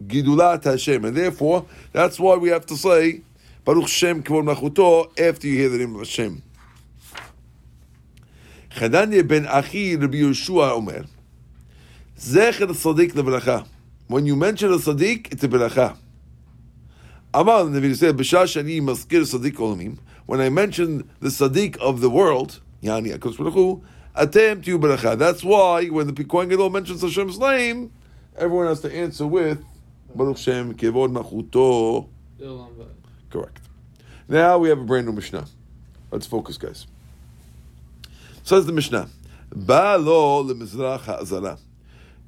gidulat 0.04 0.66
Hashem, 0.66 1.06
and 1.06 1.16
therefore 1.16 1.66
that's 1.94 2.20
why 2.20 2.36
we 2.36 2.50
have 2.50 2.66
to 2.66 2.76
say 2.76 3.22
Baruch 3.64 3.88
Shem 3.88 4.22
Kivod 4.22 4.54
Machuto 4.54 5.18
after 5.20 5.48
you 5.48 5.58
hear 5.58 5.70
the 5.70 5.78
name 5.78 5.96
of 5.96 6.02
Hashem. 6.02 6.44
Chadanya 8.76 9.26
ben 9.26 9.46
Achi 9.46 9.96
Rabbi 9.96 10.18
Yeshua 10.18 10.72
Omer, 10.72 11.06
Zecher 12.20 12.68
Sadiq 12.68 13.14
lebracha. 13.14 13.66
When 14.08 14.26
you 14.26 14.36
mention 14.36 14.70
a 14.74 14.76
Sadiq, 14.76 15.32
it's 15.32 15.46
a 15.46 15.48
beracha. 15.48 15.96
Amal 17.34 17.68
the 17.68 17.80
Navi 17.80 17.96
said, 17.96 18.18
"B'shah 18.18 18.44
shani 18.44 18.82
maskir 18.82 19.22
Sadiq 19.22 19.54
olamim." 19.54 20.00
When 20.26 20.42
I 20.42 20.50
mention 20.50 21.10
the 21.22 21.30
Sadiq 21.30 21.78
of 21.78 22.02
the 22.02 22.10
world, 22.10 22.60
Baruch 22.84 23.54
Hu, 23.54 23.82
atem 24.14 24.62
to 24.66 24.72
you 24.72 24.78
beracha. 24.78 25.18
That's 25.18 25.42
why 25.42 25.86
when 25.86 26.14
the 26.14 26.24
Kohen 26.26 26.50
Gadol 26.50 26.70
mentions 26.70 27.02
Hashem's 27.02 27.40
name, 27.40 27.94
everyone 28.36 28.68
has 28.68 28.82
to 28.82 28.94
answer 28.94 29.26
with 29.26 29.64
Baruch 30.14 30.38
Shem 30.38 30.74
Kevod 30.74 31.14
Machuto. 31.14 32.10
Correct. 33.30 33.62
Now 34.28 34.58
we 34.58 34.68
have 34.68 34.80
a 34.80 34.84
brand 34.84 35.06
new 35.06 35.14
Mishnah. 35.14 35.46
Let's 36.12 36.28
focus, 36.28 36.58
guys. 36.58 36.88
Says 38.46 38.68
the 38.68 38.72
Mishnah, 38.72 39.10
Ba'lo 39.50 40.48
lemizrach 40.48 41.00
ha'azara. 41.00 41.58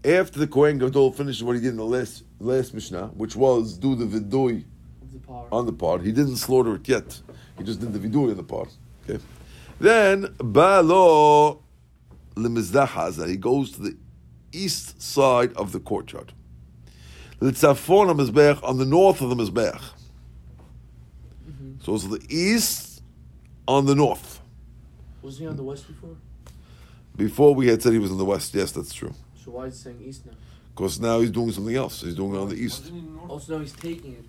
After 0.04 0.40
the 0.40 0.48
Kohen 0.48 0.80
Gadol 0.80 1.12
finishes 1.12 1.44
what 1.44 1.56
he 1.56 1.62
did 1.62 1.70
in 1.70 1.78
the 1.78 1.86
last 1.86 2.24
last 2.40 2.74
Mishnah, 2.74 3.12
which 3.14 3.36
was 3.36 3.78
do 3.78 3.94
the 3.94 4.06
vidui 4.06 4.64
the 5.14 5.32
on 5.52 5.68
the 5.68 5.74
part, 5.74 6.02
he 6.02 6.12
didn't 6.12 6.38
slaughter 6.38 6.74
it 6.74 6.88
yet. 6.88 7.22
He 7.60 7.64
just 7.64 7.82
did 7.82 7.94
the 7.94 8.00
vidui 8.00 8.32
on 8.32 8.36
the 8.36 8.42
part. 8.42 8.70
Okay. 9.08 9.24
Then 9.80 10.24
Ba'lo 10.40 11.62
lemizrach 12.34 12.88
ha'azara. 12.88 13.30
He 13.30 13.38
goes 13.38 13.70
to 13.74 13.84
the 13.84 13.96
east 14.52 15.00
side 15.00 15.54
of 15.54 15.72
the 15.72 15.80
courtyard. 15.80 16.34
Litzafon 17.42 18.08
ha-mizbech, 18.08 18.64
on 18.64 18.80
the 18.80 18.86
north 18.86 19.22
of 19.22 19.30
the 19.30 19.36
mizbech. 19.36 19.80
Mm-hmm. 21.48 21.74
So 21.84 21.94
it's 21.94 22.08
the 22.08 22.26
east 22.28 23.04
on 23.68 23.86
the 23.86 23.94
north. 23.94 24.37
Was 25.28 25.40
he 25.40 25.46
on 25.46 25.58
the 25.58 25.64
west 25.64 25.86
before? 25.86 26.16
Before 27.18 27.54
we 27.54 27.68
had 27.68 27.84
said 27.84 27.92
he 27.92 28.00
was 28.00 28.12
on 28.12 28.18
the 28.18 28.24
west. 28.24 28.56
Yes, 28.56 28.72
that's 28.72 28.94
true. 28.94 29.14
So 29.44 29.52
why 29.52 29.66
is 29.66 29.74
he 29.74 29.84
saying 29.84 30.02
east 30.02 30.26
now? 30.26 30.32
Because 30.74 31.02
now 31.02 31.20
he's 31.20 31.32
doing 31.32 31.52
something 31.52 31.76
else. 31.76 32.00
He's 32.00 32.16
doing 32.16 32.34
it 32.34 32.38
on 32.38 32.48
the 32.48 32.56
east. 32.56 32.84
Wasn't 32.84 33.02
he 33.02 33.10
north? 33.10 33.30
Also, 33.30 33.56
now 33.58 33.60
he's 33.60 33.74
taking 33.74 34.14
it. 34.14 34.24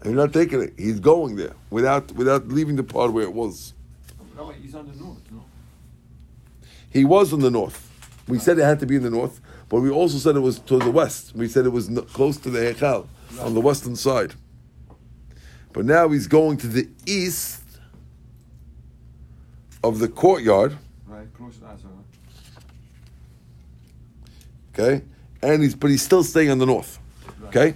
And 0.00 0.14
you're 0.14 0.24
not 0.26 0.32
taking 0.32 0.62
it. 0.62 0.72
He's 0.78 1.00
going 1.00 1.36
there 1.36 1.52
without 1.68 2.12
without 2.12 2.48
leaving 2.48 2.76
the 2.76 2.82
part 2.82 3.12
where 3.12 3.24
it 3.24 3.34
was. 3.34 3.74
No, 4.34 4.46
wait, 4.46 4.56
he's 4.62 4.74
on 4.74 4.86
the 4.86 4.96
north, 4.96 5.20
no? 5.30 5.44
He 6.90 7.04
was 7.04 7.30
in 7.34 7.40
the 7.40 7.50
north. 7.50 7.86
We 8.26 8.38
said 8.38 8.58
it 8.58 8.64
had 8.64 8.80
to 8.80 8.86
be 8.86 8.96
in 8.96 9.02
the 9.02 9.10
north, 9.10 9.42
but 9.68 9.80
we 9.82 9.90
also 9.90 10.16
said 10.16 10.34
it 10.34 10.40
was 10.40 10.60
to 10.60 10.78
the 10.78 10.90
west. 10.90 11.34
We 11.34 11.46
said 11.46 11.66
it 11.66 11.72
was 11.72 11.90
n- 11.90 12.00
close 12.06 12.38
to 12.38 12.48
the 12.48 12.60
Hechal 12.60 13.06
on 13.38 13.52
the 13.52 13.60
western 13.60 13.96
side. 13.96 14.32
But 15.74 15.84
now 15.84 16.08
he's 16.08 16.26
going 16.26 16.56
to 16.56 16.68
the 16.68 16.88
east 17.04 17.64
of 19.82 19.98
the 19.98 20.08
courtyard. 20.08 20.76
Right, 21.06 21.26
close 21.34 21.56
to 21.58 21.66
Azara. 21.66 21.92
Okay, 24.74 25.04
and 25.42 25.62
he's 25.62 25.74
but 25.74 25.90
he's 25.90 26.02
still 26.02 26.22
staying 26.22 26.50
on 26.50 26.58
the 26.58 26.66
north. 26.66 26.98
Okay, 27.46 27.74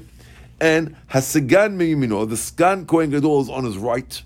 and 0.61 0.97
Hasagan 1.11 1.77
Meyimino, 1.77 2.29
the 2.29 2.37
Sgan 2.37 2.87
Kohen 2.87 3.11
Gadol 3.11 3.43
is 3.43 3.49
on 3.49 3.65
his 3.65 3.77
right. 3.77 4.23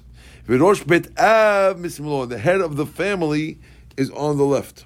V'rosh 0.46 0.86
Bet 0.86 1.06
Av 1.18 1.76
Mismilo, 1.76 2.28
the 2.28 2.38
head 2.38 2.60
of 2.60 2.76
the 2.76 2.86
family 2.86 3.58
is 3.96 4.10
on 4.10 4.36
the 4.36 4.44
left. 4.44 4.84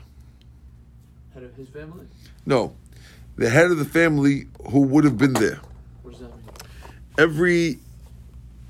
Head 1.35 1.43
of 1.43 1.55
his 1.55 1.69
family? 1.69 2.07
No, 2.47 2.75
the 3.37 3.51
head 3.51 3.71
of 3.71 3.79
the 3.79 3.85
family 3.85 4.47
who 4.71 4.81
would 4.81 5.05
have 5.05 5.19
been 5.19 5.35
there. 5.35 5.61
What 6.03 6.13
does 6.13 6.21
that 6.21 6.31
mean? 6.37 6.45
Every 7.19 7.79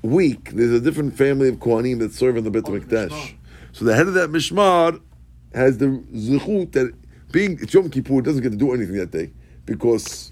week, 0.01 0.51
there's 0.51 0.71
a 0.71 0.81
different 0.81 1.15
family 1.17 1.47
of 1.47 1.55
Kohanim 1.57 1.99
that 1.99 2.13
serve 2.13 2.37
in 2.37 2.43
the 2.43 2.51
Beit 2.51 2.63
Oh, 2.67 2.71
the 2.71 2.79
HaMikdash. 2.79 3.09
Mishmar. 3.09 3.35
So 3.73 3.85
the 3.85 3.95
head 3.95 4.07
of 4.07 4.13
that 4.15 4.29
Mishmar 4.29 4.99
has 5.53 5.77
the 5.77 5.85
zichut 6.13 6.71
that 6.73 6.93
being 7.31 7.57
it's 7.61 7.73
Yom 7.73 7.89
Kippur 7.89 8.21
doesn't 8.21 8.41
get 8.41 8.51
to 8.51 8.57
do 8.57 8.73
anything 8.73 8.95
that 8.95 9.11
day 9.11 9.31
because 9.65 10.31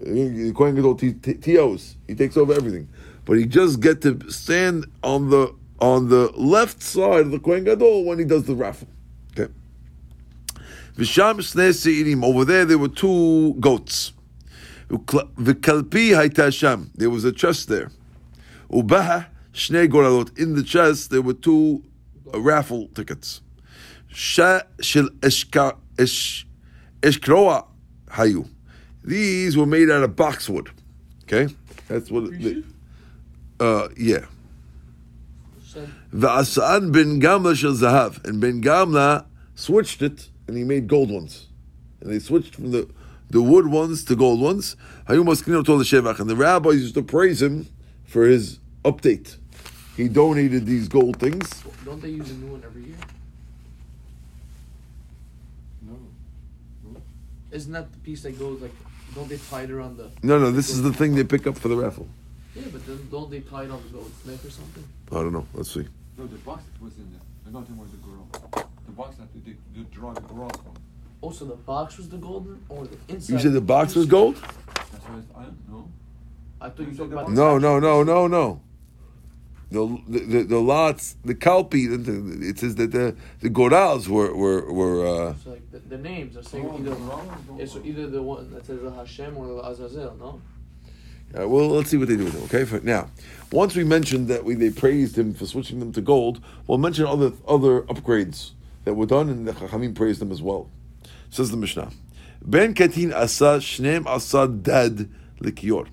the 0.00 0.52
Kohen 0.56 0.74
Gadol 0.74 0.96
t- 0.96 1.12
t- 1.12 1.34
TOs 1.34 1.96
he 2.06 2.14
takes 2.14 2.36
over 2.36 2.52
everything, 2.52 2.88
but 3.24 3.38
he 3.38 3.46
just 3.46 3.80
get 3.80 4.02
to 4.02 4.18
stand 4.30 4.86
on 5.02 5.30
the 5.30 5.54
on 5.80 6.08
the 6.08 6.30
left 6.32 6.82
side 6.82 7.26
of 7.26 7.30
the 7.30 7.38
Kohen 7.38 7.64
Gadol 7.64 8.04
when 8.04 8.18
he 8.18 8.24
does 8.24 8.44
the 8.44 8.54
raffle. 8.54 8.88
Okay. 9.32 9.52
Shnei 10.96 11.70
seirim 11.72 12.24
over 12.24 12.44
there 12.44 12.64
there 12.64 12.78
were 12.78 12.88
two 12.88 13.54
goats. 13.54 14.12
V'kalpi 14.90 16.10
hayta 16.10 16.52
sham 16.52 16.90
there 16.96 17.10
was 17.10 17.24
a 17.24 17.32
chest 17.32 17.68
there. 17.68 17.90
Ubaha 18.70 19.26
shnei 19.52 19.88
goralot 19.88 20.36
in 20.38 20.54
the 20.54 20.62
chest 20.62 21.10
there 21.10 21.22
were 21.22 21.34
two 21.34 21.82
raffle 22.40 22.88
tickets. 22.88 23.40
Sha 24.08 24.60
shel 24.80 25.08
eshka 25.20 25.76
esh 25.98 26.46
eshkroa 27.00 27.66
hayu. 28.08 28.48
These 29.04 29.56
were 29.56 29.66
made 29.66 29.90
out 29.90 30.02
of 30.02 30.16
boxwood. 30.16 30.70
Okay, 31.24 31.52
that's 31.88 32.10
what. 32.10 32.32
It, 32.32 32.64
uh, 33.58 33.88
yeah. 33.96 34.26
Said, 35.64 35.90
V'asa'an 36.12 36.92
ben 36.92 37.20
Gamla 37.20 37.56
shel 37.56 37.72
zahav, 37.72 38.24
and 38.24 38.40
Ben 38.40 38.62
Gamla 38.62 39.24
switched 39.54 40.02
it, 40.02 40.28
and 40.46 40.56
he 40.56 40.64
made 40.64 40.86
gold 40.86 41.10
ones, 41.10 41.48
and 42.00 42.12
they 42.12 42.18
switched 42.18 42.54
from 42.54 42.70
the 42.70 42.88
the 43.30 43.40
wood 43.40 43.68
ones 43.68 44.04
to 44.04 44.14
gold 44.14 44.40
ones. 44.40 44.76
Hayu 45.08 45.24
maskino 45.24 45.64
told 45.64 45.80
the 45.80 45.84
shevach, 45.84 46.20
and 46.20 46.28
the 46.28 46.36
rabbis 46.36 46.82
used 46.82 46.94
to 46.94 47.02
praise 47.02 47.40
him 47.40 47.66
for 48.04 48.24
his 48.24 48.60
update. 48.84 49.38
He 49.96 50.08
donated 50.08 50.64
these 50.66 50.88
gold 50.88 51.18
things. 51.18 51.62
don't 51.84 52.00
they 52.00 52.08
use 52.08 52.30
a 52.30 52.34
new 52.34 52.52
one 52.52 52.62
every 52.64 52.84
year? 52.84 52.96
No. 55.82 55.96
Isn't 57.50 57.72
that 57.72 57.92
the 57.92 57.98
piece 57.98 58.22
that 58.22 58.38
goes 58.38 58.60
like? 58.62 58.72
Don't 59.14 59.28
they 59.28 59.36
tie 59.36 59.62
it 59.62 59.70
around 59.70 59.98
the? 59.98 60.10
No, 60.22 60.38
no, 60.38 60.50
this 60.50 60.70
is 60.70 60.82
the 60.82 60.92
thing 60.92 61.14
they 61.14 61.24
pick 61.24 61.46
up 61.46 61.58
for 61.58 61.68
the 61.68 61.76
raffle. 61.76 62.08
Yeah, 62.54 62.62
but 62.72 62.86
then 62.86 63.06
don't 63.10 63.30
they 63.30 63.40
tie 63.40 63.64
it 63.64 63.70
on 63.70 63.82
the 63.82 63.98
goat's 63.98 64.24
neck 64.24 64.42
or 64.44 64.50
something? 64.50 64.84
I 65.10 65.16
don't 65.16 65.32
know. 65.32 65.46
Let's 65.52 65.72
see. 65.72 65.86
No, 66.16 66.26
the 66.26 66.36
box 66.38 66.62
that 66.64 66.84
was 66.84 66.96
in 66.96 67.10
there. 67.12 67.20
The 67.44 67.50
nothing 67.58 67.76
was 67.76 67.90
the 67.90 67.98
girl. 67.98 68.26
The 68.86 68.92
box 68.92 69.16
that 69.16 69.28
they, 69.44 69.52
they 69.74 69.82
draw 69.90 70.12
the 70.14 70.20
girls 70.22 70.52
from. 70.56 70.72
Oh, 71.22 71.26
also, 71.28 71.44
the 71.44 71.54
box 71.54 71.98
was 71.98 72.08
the 72.08 72.16
golden, 72.16 72.64
or 72.68 72.86
the 72.86 72.96
inside. 73.08 73.34
You 73.34 73.38
said 73.38 73.52
the 73.52 73.60
box 73.60 73.94
was 73.94 74.06
gold? 74.06 74.36
That's 74.36 75.04
why 75.04 75.40
I 75.40 75.44
don't 75.44 75.68
know. 75.68 75.88
I 76.60 76.68
thought 76.68 76.80
you 76.80 76.86
You 76.86 76.96
talked 76.96 77.12
about. 77.12 77.26
the 77.26 77.32
the 77.32 77.36
No, 77.40 77.58
no, 77.58 77.78
no, 77.78 78.02
no, 78.02 78.26
no. 78.26 78.60
The, 79.72 79.98
the, 80.08 80.42
the, 80.44 80.58
lots, 80.60 81.16
the 81.24 81.34
kalpi, 81.34 81.82
it 82.50 82.58
says 82.58 82.74
that 82.76 82.92
the 82.92 83.16
the 83.40 83.48
gorals 83.48 84.06
were 84.08 84.34
were 84.36 84.70
were. 84.72 85.06
Uh, 85.06 85.30
It's 85.30 85.46
like 85.46 85.70
the, 85.72 85.78
the 85.78 85.98
names 85.98 86.36
are 86.36 86.42
saying 86.42 86.68
either. 86.68 86.90
the 86.90 86.96
girls 86.96 87.30
don't 87.46 87.58
Yeah, 87.58 87.66
so 87.66 87.78
know. 87.78 87.84
either 87.86 88.06
the 88.08 88.22
one 88.22 88.50
that 88.52 88.66
says 88.66 88.80
the 88.82 88.92
Hashem 88.92 89.36
or 89.36 89.46
the 89.46 89.62
Azazel, 89.70 90.16
no? 90.20 90.40
Uh, 91.34 91.48
well, 91.48 91.68
let's 91.68 91.88
see 91.90 91.96
what 91.96 92.08
they 92.08 92.16
do 92.16 92.24
with 92.24 92.34
them. 92.34 92.42
Okay, 92.44 92.64
for 92.66 92.80
now, 92.80 93.08
once 93.50 93.74
we 93.74 93.84
mentioned 93.84 94.28
that 94.28 94.44
we 94.44 94.54
they 94.54 94.70
praised 94.70 95.16
him 95.16 95.32
for 95.32 95.46
switching 95.46 95.78
them 95.80 95.90
to 95.92 96.02
gold, 96.02 96.42
we'll 96.66 96.76
mention 96.78 97.06
other 97.06 97.32
other 97.48 97.82
upgrades 97.82 98.50
that 98.84 98.94
were 98.94 99.06
done, 99.06 99.30
and 99.30 99.48
the 99.48 99.52
Chachamim 99.52 99.94
praised 99.94 100.20
them 100.20 100.30
as 100.30 100.42
well. 100.42 100.68
Says 101.30 101.50
the 101.50 101.56
Mishnah, 101.56 101.90
Ben 102.44 102.74
Katin 102.74 103.12
asa 103.14 103.58
shneim 103.58 104.04
asa 104.06 104.46
dad 104.48 105.08
likior. 105.40 105.88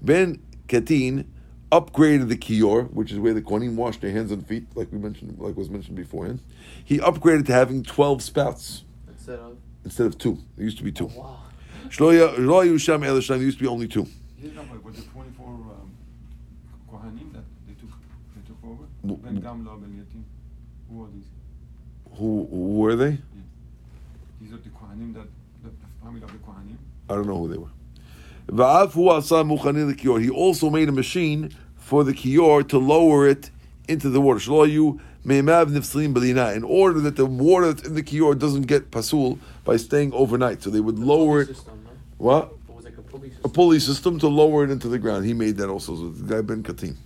Ben 0.00 0.40
Katin 0.68 1.32
upgraded 1.72 2.28
the 2.28 2.36
kiyor, 2.36 2.90
which 2.92 3.12
is 3.12 3.18
where 3.18 3.34
the 3.34 3.42
kohanim 3.42 3.74
wash 3.74 3.98
their 3.98 4.10
hands 4.12 4.30
and 4.32 4.46
feet, 4.46 4.66
like 4.74 4.90
we 4.92 4.98
mentioned, 4.98 5.38
like 5.38 5.56
was 5.56 5.68
mentioned 5.70 5.96
beforehand. 5.96 6.40
He 6.84 6.98
upgraded 6.98 7.46
to 7.46 7.52
having 7.52 7.82
twelve 7.82 8.22
spouts 8.22 8.84
Instead 9.08 9.38
of. 9.40 9.56
instead 9.84 10.06
of 10.06 10.18
two. 10.18 10.38
There 10.56 10.64
used 10.64 10.78
to 10.78 10.84
be 10.84 10.92
two. 10.92 11.06
Wow. 11.06 11.40
Shlo 11.88 12.16
ya- 12.16 12.34
lo 12.38 12.64
hayu 12.64 12.78
sham 12.80 13.02
el 13.04 13.20
sham, 13.20 13.38
There 13.38 13.46
used 13.46 13.58
to 13.58 13.64
be 13.64 13.68
only 13.68 13.88
two. 13.88 14.06
Yeah, 14.40 14.50
no, 14.54 14.62
but 14.84 14.94
the 14.94 15.02
24 15.02 15.46
um, 15.46 15.90
Kohanim 16.90 17.32
that 17.32 17.42
they 17.66 17.74
took, 17.74 17.90
they 18.34 18.42
took 18.46 18.58
over. 18.64 18.84
W- 19.04 19.40
Gamla, 19.40 19.80
Ben 19.80 20.04
Yatim. 20.04 20.22
Who 20.90 21.04
are 21.04 21.08
these? 21.14 21.24
Who, 22.18 22.46
who 22.50 22.78
were 22.78 22.96
they? 22.96 23.18
These 24.40 24.52
are 24.52 24.58
the 24.58 24.68
Kohanim 24.70 25.14
that, 25.14 25.26
the, 25.62 25.70
the 25.70 26.04
family 26.04 26.22
of 26.22 26.30
the 26.30 26.38
Kohanim. 26.38 26.76
I 27.08 27.14
don't 27.14 27.26
know 27.26 27.38
who 27.38 27.48
they 27.48 27.58
were. 27.58 27.70
He 28.48 30.30
also 30.30 30.70
made 30.70 30.88
a 30.88 30.92
machine 30.92 31.54
for 31.76 32.04
the 32.04 32.12
kior 32.12 32.68
to 32.68 32.78
lower 32.78 33.28
it 33.28 33.50
into 33.88 34.10
the 34.10 34.20
water. 34.20 34.40
In 34.48 36.64
order 36.64 37.00
that 37.00 37.16
the 37.16 37.26
water 37.26 37.72
that's 37.72 37.88
in 37.88 37.94
the 37.94 38.02
kior 38.02 38.38
doesn't 38.38 38.62
get 38.62 38.90
pasul 38.90 39.38
by 39.64 39.76
staying 39.76 40.12
overnight. 40.12 40.62
So 40.62 40.70
they 40.70 40.80
would 40.80 40.98
the 40.98 41.04
lower 41.04 41.42
it. 41.42 41.48
System. 41.48 41.86
What? 42.18 42.52
Like 42.82 42.96
a, 42.96 43.02
pulley 43.02 43.32
a 43.44 43.48
pulley 43.48 43.80
system 43.80 44.18
to 44.20 44.28
lower 44.28 44.64
it 44.64 44.70
into 44.70 44.88
the 44.88 44.98
ground. 44.98 45.26
He 45.26 45.34
made 45.34 45.56
that 45.56 45.68
also. 45.68 45.96
So 45.96 46.10
the 46.10 46.34
guy 46.34 46.40
Ben 46.42 46.62
Katin. 46.62 46.96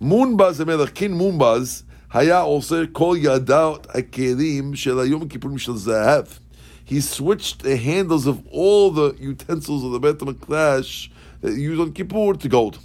Munbaz 0.00 0.60
Amelach, 0.60 0.92
Munbaz, 0.92 1.82
היה 2.12 2.40
עושה 2.40 2.82
כל 2.92 3.16
ידעות 3.20 3.86
הכלים 3.90 4.74
של 4.74 4.98
he 6.86 7.00
switched 7.00 7.62
the 7.62 7.76
handles 7.76 8.26
of 8.28 8.46
all 8.46 8.92
the 8.92 9.14
utensils 9.18 9.82
of 9.82 9.90
the 9.90 9.98
Beit 9.98 10.18
HaMikdash 10.18 11.10
that 11.40 11.52
you 11.52 11.72
use 11.72 11.80
on 11.80 11.92
Kippur 11.92 12.34
to 12.34 12.48
gold. 12.48 12.78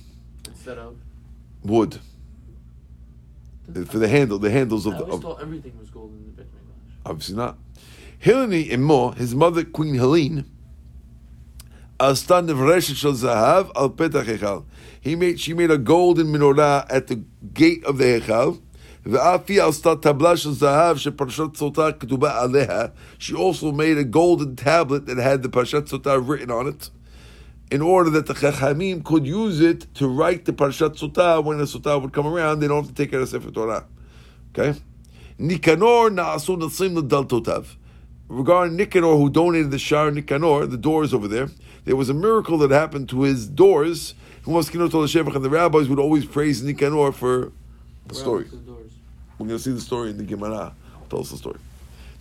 Instead 0.48 0.80
of? 0.80 0.98
Wood. 1.64 2.00
For 3.86 4.00
the 4.00 4.08
handle, 4.08 4.40
the 4.40 4.50
handles 4.50 4.88
of 4.88 4.98
the. 4.98 5.06
I 5.06 5.18
thought 5.18 5.40
everything 5.40 5.78
was 5.80 5.92
gold 5.92 6.12
in 6.14 6.26
the 6.26 6.32
Beit 6.32 6.48
HaMikdash. 6.48 7.10
Obviously 7.10 7.36
not. 7.36 7.60
Hilani 8.24 8.72
Imo, 8.72 9.12
his 9.12 9.36
mother, 9.36 9.64
Queen 9.64 9.94
Helene, 9.94 10.46
he 15.02 15.16
made 15.16 15.40
she 15.40 15.54
made 15.54 15.70
a 15.70 15.78
golden 15.78 16.28
menorah 16.28 16.88
at 16.90 17.06
the 17.06 17.24
gate 17.54 17.84
of 17.86 18.00
the 18.00 18.06
Hechal. 18.06 18.60
ואף 19.07 19.41
היא 19.49 19.63
עשתה 19.63 19.97
טבלה 19.97 20.37
של 20.37 20.51
זהב 20.51 20.97
שפרשת 20.97 21.57
סוטה 21.57 21.93
כתובה 21.93 22.43
עליה. 22.43 22.85
She 23.19 23.35
also 23.35 23.73
made 23.73 23.99
a 23.99 24.05
golden 24.05 24.57
tablet 24.57 25.07
that 25.07 25.19
had 25.19 25.43
the 25.43 25.49
פרשת 25.49 25.89
סוטה 25.89 26.17
written 26.17 26.51
on 26.51 26.67
it, 26.67 26.91
in 27.71 27.83
order 27.83 28.11
that 28.11 28.27
the 28.27 28.35
Chachamim 28.35 29.03
could 29.05 29.27
use 29.27 29.61
it 29.61 29.87
to 29.95 30.07
write 30.07 30.45
the 30.45 30.53
Parshat 30.53 30.97
Sotah 30.97 31.43
when 31.43 31.59
the 31.59 31.65
Sotah 31.65 32.01
would 32.01 32.13
come 32.13 32.27
around. 32.27 32.61
They 32.61 32.69
don't 32.69 32.85
have 32.85 32.95
to 32.95 32.95
take 32.95 33.13
it 33.13 33.21
as 33.21 33.31
Sefer 33.31 33.51
Torah. 33.51 33.87
Okay? 34.51 34.79
Nikanor 35.41 36.11
na'asu 36.15 36.57
nasim 36.57 36.95
l'daltotav. 36.95 37.77
Regarding 38.29 38.77
Nicanor, 38.77 39.17
who 39.17 39.29
donated 39.31 39.71
the 39.71 39.79
Shar 39.79 40.11
Nicanor, 40.11 40.67
the 40.67 40.77
doors 40.77 41.13
over 41.13 41.29
there, 41.29 41.49
there 41.85 41.97
was 41.97 42.09
a 42.09 42.15
miracle 42.15 42.59
that 42.59 42.71
happened 42.71 43.09
to 43.09 43.23
his 43.23 43.49
doors. 43.49 44.15
Who 44.43 44.53
was 44.53 44.71
Kinot 44.71 44.91
Shevach, 44.91 45.35
and 45.35 45.45
the 45.45 45.51
rabbis 45.51 45.89
would 45.89 45.99
always 45.99 46.25
praise 46.25 46.63
Nicanor 46.63 47.11
for 47.11 47.53
the 48.07 48.15
story. 48.15 48.47
We're 49.42 49.48
going 49.48 49.58
to 49.58 49.64
see 49.64 49.72
the 49.72 49.82
story 49.82 50.12
in 50.12 50.18
the 50.18 50.24
Gemara. 50.24 50.76
Tell 51.10 51.22
us 51.22 51.32
the 51.32 51.38
story. 51.38 51.58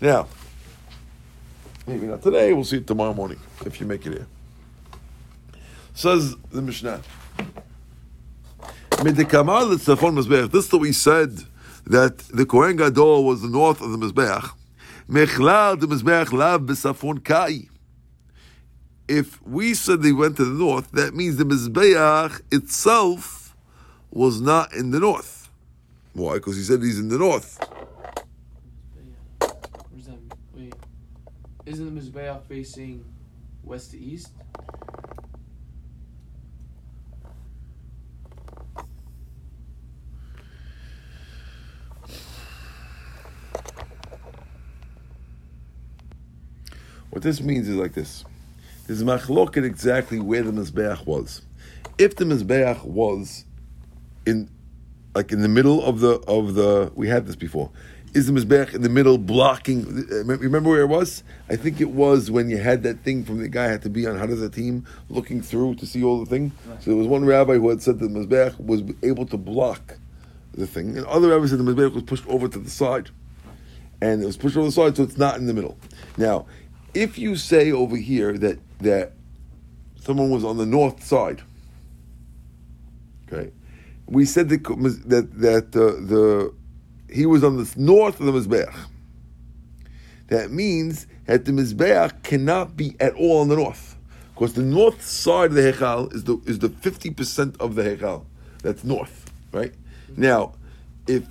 Now, 0.00 0.26
maybe 1.86 2.06
not 2.06 2.22
today. 2.22 2.54
We'll 2.54 2.64
see 2.64 2.78
it 2.78 2.86
tomorrow 2.86 3.12
morning 3.12 3.38
if 3.66 3.78
you 3.78 3.86
make 3.86 4.06
it 4.06 4.14
here. 4.14 4.26
Says 5.92 6.34
the 6.50 6.62
Mishnah. 6.62 7.02
This 9.02 9.18
is 9.18 10.72
what 10.72 10.80
we 10.80 10.92
said 10.92 11.38
that 11.84 12.18
the 12.32 12.46
Kohen 12.46 12.76
Gadol 12.76 13.24
was 13.24 13.42
the 13.42 13.48
north 13.48 13.82
of 13.82 13.90
the 13.90 13.98
mizbeach. 13.98 14.52
Mechlal 15.06 15.78
the 15.78 15.88
mizbeach 15.88 16.32
lav 16.32 16.66
kai. 17.22 17.68
If 19.08 19.42
we 19.46 19.74
said 19.74 20.00
they 20.00 20.12
went 20.12 20.38
to 20.38 20.46
the 20.46 20.58
north, 20.58 20.90
that 20.92 21.14
means 21.14 21.36
the 21.36 21.44
mizbeach 21.44 22.40
itself 22.50 23.54
was 24.10 24.40
not 24.40 24.72
in 24.72 24.90
the 24.90 25.00
north. 25.00 25.39
Why? 26.12 26.34
Because 26.34 26.56
he 26.56 26.62
said 26.62 26.82
he's 26.82 26.98
in 26.98 27.08
the 27.08 27.18
north. 27.18 27.58
Mizbeach. 28.96 29.54
Where's 29.90 30.06
that? 30.06 30.18
Wait. 30.54 30.74
Isn't 31.66 31.94
the 31.94 32.00
Mizbeach 32.00 32.42
facing 32.46 33.04
west 33.62 33.92
to 33.92 33.98
east? 33.98 34.32
What 47.10 47.22
this 47.22 47.40
means 47.40 47.68
is 47.68 47.76
like 47.76 47.92
this. 47.92 48.24
There's 48.86 49.02
machloket 49.02 49.64
exactly 49.64 50.18
where 50.20 50.42
the 50.42 50.52
Mizbeach 50.52 51.06
was. 51.06 51.42
If 51.98 52.16
the 52.16 52.24
Mizbeach 52.24 52.84
was 52.84 53.44
in 54.24 54.48
like 55.14 55.32
in 55.32 55.42
the 55.42 55.48
middle 55.48 55.84
of 55.84 56.00
the 56.00 56.20
of 56.26 56.54
the 56.54 56.92
we 56.94 57.08
had 57.08 57.26
this 57.26 57.36
before. 57.36 57.70
Is 58.12 58.26
the 58.26 58.32
mizbech 58.32 58.74
in 58.74 58.82
the 58.82 58.88
middle 58.88 59.18
blocking 59.18 60.06
uh, 60.10 60.24
remember 60.24 60.70
where 60.70 60.80
it 60.80 60.88
was? 60.88 61.22
I 61.48 61.56
think 61.56 61.80
it 61.80 61.90
was 61.90 62.30
when 62.30 62.50
you 62.50 62.58
had 62.58 62.82
that 62.82 63.00
thing 63.04 63.24
from 63.24 63.38
the 63.38 63.48
guy 63.48 63.68
had 63.68 63.82
to 63.82 63.90
be 63.90 64.06
on 64.06 64.18
Hadassah 64.18 64.50
team 64.50 64.84
looking 65.08 65.40
through 65.40 65.76
to 65.76 65.86
see 65.86 66.02
all 66.02 66.18
the 66.18 66.26
thing. 66.26 66.50
So 66.80 66.90
there 66.90 66.96
was 66.96 67.06
one 67.06 67.24
rabbi 67.24 67.54
who 67.54 67.68
had 67.68 67.82
said 67.82 68.00
that 68.00 68.08
the 68.08 68.18
Mizbeach 68.18 68.58
was 68.58 68.82
able 69.02 69.26
to 69.26 69.36
block 69.36 69.96
the 70.54 70.66
thing. 70.66 70.96
And 70.96 71.06
other 71.06 71.28
rabbis 71.28 71.50
said 71.50 71.58
the 71.58 71.64
mizbech 71.64 71.92
was 71.92 72.02
pushed 72.04 72.26
over 72.26 72.48
to 72.48 72.58
the 72.58 72.70
side. 72.70 73.10
And 74.00 74.22
it 74.22 74.26
was 74.26 74.36
pushed 74.36 74.56
over 74.56 74.66
the 74.66 74.72
side 74.72 74.96
so 74.96 75.02
it's 75.02 75.18
not 75.18 75.36
in 75.36 75.46
the 75.46 75.54
middle. 75.54 75.78
Now, 76.16 76.46
if 76.94 77.18
you 77.18 77.36
say 77.36 77.70
over 77.70 77.96
here 77.96 78.36
that 78.38 78.58
that 78.78 79.12
someone 80.00 80.30
was 80.30 80.44
on 80.44 80.56
the 80.56 80.66
north 80.66 81.04
side, 81.04 81.42
okay, 83.30 83.52
we 84.10 84.24
said 84.24 84.48
that 84.48 84.64
that 85.06 85.40
that 85.40 85.76
uh, 85.76 86.00
the 86.06 86.52
he 87.12 87.26
was 87.26 87.42
on 87.42 87.56
the 87.56 87.72
north 87.76 88.20
of 88.20 88.26
the 88.26 88.32
mizbeach. 88.32 88.74
That 90.28 90.50
means 90.50 91.06
that 91.26 91.44
the 91.44 91.52
mizbeach 91.52 92.22
cannot 92.22 92.76
be 92.76 92.96
at 93.00 93.14
all 93.14 93.40
on 93.40 93.48
the 93.48 93.56
north, 93.56 93.96
because 94.34 94.54
the 94.54 94.62
north 94.62 95.02
side 95.02 95.50
of 95.50 95.54
the 95.54 95.72
hechal 95.72 96.12
is 96.14 96.24
the 96.24 96.38
is 96.46 96.58
the 96.58 96.68
fifty 96.68 97.10
percent 97.10 97.56
of 97.60 97.74
the 97.74 97.82
hechal. 97.82 98.26
That's 98.62 98.84
north, 98.84 99.32
right? 99.52 99.72
Now, 100.16 100.54
if 101.06 101.24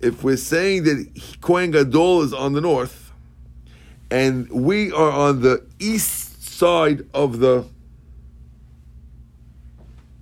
if 0.00 0.24
we're 0.24 0.36
saying 0.36 0.84
that 0.84 1.06
Kohen 1.40 1.70
Gadol 1.70 2.22
is 2.22 2.32
on 2.32 2.52
the 2.52 2.60
north 2.60 3.12
and 4.10 4.50
we 4.50 4.92
are 4.92 5.10
on 5.10 5.42
the 5.42 5.66
east 5.78 6.42
side 6.42 7.06
of 7.12 7.38
the. 7.40 7.66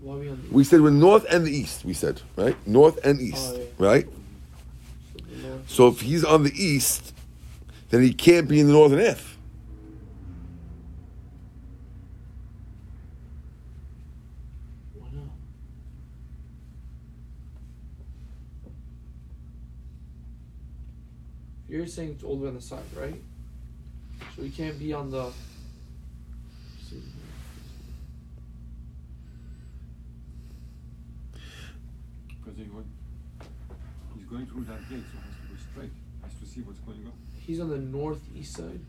We 0.04 0.28
on 0.28 0.42
the 0.42 0.54
We 0.54 0.64
said 0.64 0.80
we're 0.82 0.90
north 0.90 1.24
and 1.30 1.46
the 1.46 1.50
east. 1.50 1.84
We 1.84 1.94
said 1.94 2.20
right, 2.36 2.56
north 2.66 2.98
and 3.04 3.20
east, 3.20 3.54
Oh, 3.54 3.58
yeah. 3.58 3.64
right? 3.78 4.06
so 4.06 5.24
the 5.24 5.48
north? 5.48 5.70
So 5.70 5.88
if 5.88 6.00
he's 6.02 6.24
on 6.24 6.42
the 6.42 6.52
east, 6.54 7.14
then 7.88 8.02
he 8.02 8.12
can't 8.12 8.46
be 8.46 8.60
in 8.60 8.66
the 8.66 8.72
northern 8.74 9.00
F. 9.00 9.38
Why 14.94 15.06
not? 15.14 15.24
You're 21.68 21.86
saying 21.86 22.10
it's 22.10 22.24
all 22.24 22.36
the 22.36 22.42
way 22.42 22.48
on 22.48 22.54
the 22.54 22.60
side, 22.60 22.82
right? 22.96 23.20
So 24.36 24.42
he 24.42 24.50
can't 24.50 24.78
be 24.78 24.92
on 24.92 25.10
the. 25.10 25.30
see. 26.88 27.02
Because 32.44 32.58
he 32.58 32.64
went, 32.70 32.86
he's 34.16 34.26
going 34.26 34.46
through 34.46 34.64
that 34.64 34.88
gate, 34.90 35.02
so 35.10 35.18
he 35.18 35.24
has 35.24 35.36
to 35.40 35.48
go 35.48 35.56
straight. 35.72 35.90
Has 36.22 36.34
to 36.40 36.46
see 36.46 36.60
what's 36.60 36.80
going 36.80 37.06
on. 37.06 37.12
He's 37.40 37.60
on 37.60 37.70
the 37.70 37.78
northeast 37.78 38.56
side. 38.56 38.80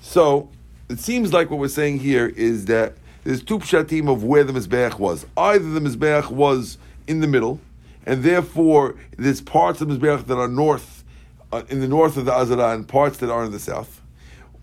So 0.00 0.48
it 0.88 0.98
seems 0.98 1.32
like 1.32 1.50
what 1.50 1.60
we're 1.60 1.68
saying 1.68 2.00
here 2.00 2.28
is 2.28 2.64
that 2.64 2.94
there's 3.24 3.42
two 3.42 3.58
pshatim 3.58 4.10
of 4.10 4.24
where 4.24 4.42
the 4.42 4.52
mizbeach 4.52 4.98
was. 4.98 5.26
Either 5.36 5.68
the 5.70 5.80
mizbeach 5.80 6.30
was 6.30 6.78
in 7.06 7.20
the 7.20 7.26
middle, 7.26 7.60
and 8.06 8.22
therefore 8.24 8.96
there's 9.16 9.40
parts 9.40 9.80
of 9.80 9.88
the 9.88 9.96
mizbeach 9.96 10.26
that 10.26 10.38
are 10.38 10.48
north, 10.48 11.04
uh, 11.52 11.62
in 11.68 11.80
the 11.80 11.88
north 11.88 12.16
of 12.16 12.24
the 12.24 12.32
Azara, 12.32 12.74
and 12.74 12.88
parts 12.88 13.18
that 13.18 13.30
are 13.30 13.44
in 13.44 13.52
the 13.52 13.58
south. 13.60 13.97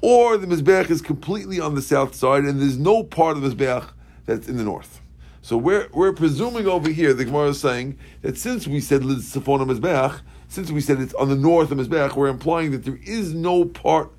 Or 0.08 0.38
the 0.38 0.46
mizbeach 0.46 0.92
is 0.92 1.02
completely 1.02 1.60
on 1.60 1.74
the 1.74 1.82
south 1.82 2.14
side, 2.14 2.44
and 2.44 2.62
there's 2.62 2.78
no 2.78 3.02
part 3.02 3.38
of 3.38 3.42
the 3.42 3.50
mizbeach 3.50 3.90
that's 4.28 4.48
in 4.48 4.56
the 4.56 4.64
north. 4.64 5.02
So 5.42 5.58
we're 5.58 5.90
we're 5.94 6.14
presuming 6.14 6.68
over 6.68 6.92
here, 6.92 7.12
the 7.16 7.26
Gemara 7.26 7.48
is 7.50 7.60
saying 7.60 7.98
that 8.22 8.38
since 8.38 8.68
we 8.68 8.82
said 8.82 9.02
Safona 9.02 9.66
Mizbeach, 9.68 10.22
since 10.48 10.70
we 10.70 10.80
said 10.80 11.02
it's 11.02 11.16
on 11.16 11.30
the 11.30 11.36
north 11.36 11.72
of 11.72 11.80
Mizbeach, 11.80 12.16
we're 12.16 12.28
implying 12.28 12.70
that 12.70 12.86
there 12.86 13.00
is 13.04 13.34
no 13.34 13.66
part 13.66 14.12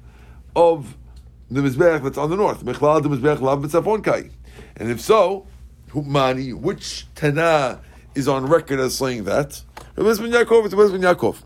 of 0.57 0.97
the 1.53 1.61
Mizbeach 1.61 2.03
that's 2.03 2.19
on 2.19 2.31
the 2.31 2.37
north. 2.37 2.65
Mechlal 2.65 3.01
the 3.01 3.09
Mizbeach 3.09 3.41
lav 3.41 3.61
b'tzafon 3.61 4.03
kai. 4.03 4.31
And 4.77 4.91
if 4.91 5.01
so, 5.01 5.47
Humani, 5.93 6.53
which 6.53 7.07
Tana 7.15 7.81
is 8.17 8.27
on 8.27 8.47
record 8.47 8.81
as 8.81 8.97
saying 8.97 9.23
that? 9.23 9.63
Yaakov, 9.97 10.65
it's 10.65 10.75
Yaakov. 10.75 11.43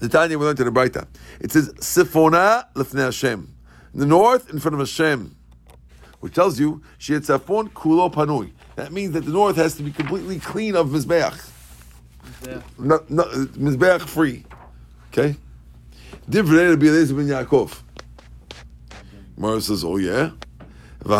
The 0.00 0.08
Tanya 0.08 0.38
we 0.38 0.44
learned 0.44 0.60
in 0.60 0.66
the 0.66 0.72
Braita. 0.72 1.06
It 1.40 1.50
says 1.52 1.72
Sifona 1.74 2.72
lefnei 2.74 3.04
Hashem. 3.04 3.54
In 3.94 4.00
the 4.00 4.06
north, 4.06 4.50
in 4.50 4.60
front 4.60 4.74
of 4.74 4.80
Hashem, 4.80 5.34
which 6.20 6.34
tells 6.34 6.60
you 6.60 6.82
Sheetzafon 6.98 7.70
kulo 7.70 8.12
panui. 8.12 8.52
That 8.76 8.92
means 8.92 9.12
that 9.12 9.24
the 9.24 9.32
north 9.32 9.56
has 9.56 9.74
to 9.76 9.82
be 9.82 9.90
completely 9.90 10.38
clean 10.38 10.76
of 10.76 10.88
Mizbeach, 10.88 11.50
There. 12.42 12.62
not, 12.78 13.10
not 13.10 13.28
Mizbeach 13.28 14.02
free. 14.02 14.44
Okay. 15.12 15.36
Divrei 16.30 16.70
Rabbi 16.70 16.86
Eliezer 16.86 17.14
ben 17.14 17.26
Yaakov. 17.26 17.82
Mara 19.36 19.60
says, 19.60 19.84
"Oh 19.84 19.96
yeah." 19.96 20.30
But 21.02 21.12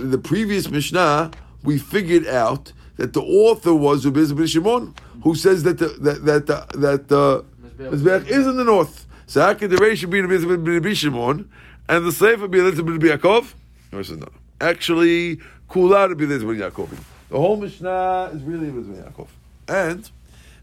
in 0.00 0.10
the 0.10 0.20
previous 0.22 0.70
Mishnah, 0.70 1.30
we 1.64 1.78
figured 1.78 2.26
out 2.26 2.72
that 2.96 3.14
the 3.14 3.22
author 3.22 3.74
was 3.74 4.06
ben 4.06 4.46
Shimon, 4.46 4.94
who 5.22 5.34
says 5.34 5.62
that 5.64 5.78
the, 5.78 5.88
that 5.88 6.24
that 6.24 6.46
the, 6.46 6.78
that 6.78 7.12
uh, 7.12 7.42
the 7.76 7.96
Mizbeach 7.96 8.26
is 8.28 8.46
in 8.46 8.56
the 8.56 8.64
north. 8.64 9.06
So 9.26 9.40
how 9.42 9.54
could 9.54 9.70
the 9.70 9.76
Reish 9.76 10.08
be 10.08 10.20
Rabbi 10.20 10.92
Shimon 10.94 11.50
and 11.88 12.06
the 12.06 12.12
Sefer 12.12 12.48
be 12.48 12.60
Eliezer 12.60 12.82
ben 12.82 12.98
Yaakov? 12.98 13.54
No, 13.92 14.02
says 14.02 14.18
no. 14.18 14.28
Actually, 14.60 15.38
Kula 15.68 16.08
Rabbi 16.08 16.24
Eliezer 16.24 16.46
ben 16.46 16.56
Yaakov. 16.56 16.88
The 17.28 17.36
whole 17.36 17.56
Mishnah 17.56 18.30
is 18.32 18.42
really 18.42 18.68
Eliezer 18.68 18.92
ben 18.92 19.02
Yaakov. 19.02 19.28
And 19.68 20.10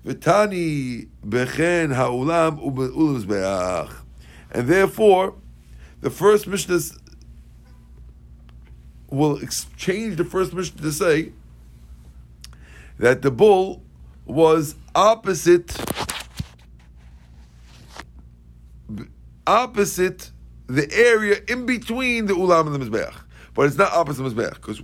V'tani 0.05 1.07
bechen 1.25 1.93
ha'ulam 1.93 2.59
u'mizbeach. 2.63 3.93
And 4.51 4.67
therefore, 4.67 5.35
the 6.01 6.09
first 6.09 6.47
Mishnah 6.47 6.79
will 9.09 9.37
exchange 9.37 10.15
the 10.15 10.25
first 10.25 10.53
Mishnah 10.53 10.81
to 10.81 10.91
say 10.91 11.31
that 12.97 13.21
the 13.21 13.29
bull 13.29 13.82
was 14.25 14.75
opposite 14.95 15.75
opposite 19.45 20.31
the 20.67 20.89
area 20.93 21.39
in 21.47 21.65
between 21.65 22.25
the 22.25 22.33
ulam 22.33 22.73
and 22.73 22.75
the 22.75 22.79
mizbeach, 22.79 23.13
but 23.53 23.63
it's 23.63 23.77
not 23.77 23.91
opposite 23.91 24.23
the 24.23 24.29
mizbeach 24.29 24.55
because 24.55 24.81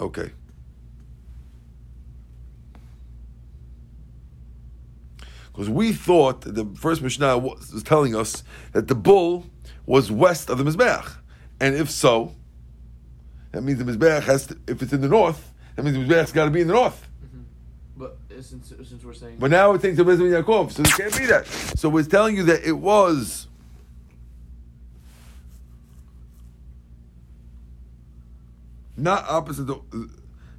okay. 0.00 0.30
Because 5.54 5.70
we 5.70 5.92
thought 5.92 6.40
the 6.40 6.66
first 6.74 7.00
Mishnah 7.00 7.38
was, 7.38 7.72
was 7.72 7.84
telling 7.84 8.16
us 8.16 8.42
that 8.72 8.88
the 8.88 8.96
bull 8.96 9.46
was 9.86 10.10
west 10.10 10.50
of 10.50 10.58
the 10.58 10.64
Mizbeach. 10.64 11.16
And 11.60 11.74
if 11.74 11.90
so, 11.90 12.34
that 13.52 13.62
means 13.62 13.78
the 13.78 13.84
Mizbeach 13.84 14.24
has 14.24 14.46
to, 14.48 14.56
if 14.66 14.82
it's 14.82 14.92
in 14.92 15.00
the 15.00 15.08
north, 15.08 15.52
that 15.76 15.84
means 15.84 15.96
the 15.96 16.02
Mizbeach's 16.02 16.32
got 16.32 16.46
to 16.46 16.50
be 16.50 16.60
in 16.60 16.66
the 16.66 16.74
north. 16.74 17.08
But 17.96 18.18
uh, 18.30 18.42
since, 18.42 18.68
since 18.68 19.04
we're 19.04 19.14
saying. 19.14 19.36
But 19.38 19.50
now 19.50 19.72
it 19.72 19.82
takes 19.82 19.96
the 19.96 20.04
Mizbeach 20.04 20.42
Yaakov, 20.42 20.72
so 20.72 20.82
it 20.82 20.90
can't 20.90 21.16
be 21.16 21.26
that. 21.26 21.46
So 21.46 21.88
we're 21.88 22.02
telling 22.04 22.36
you 22.36 22.42
that 22.44 22.64
it 22.64 22.72
was. 22.72 23.46
Not 28.96 29.24
opposite 29.28 29.64
the, 29.64 29.80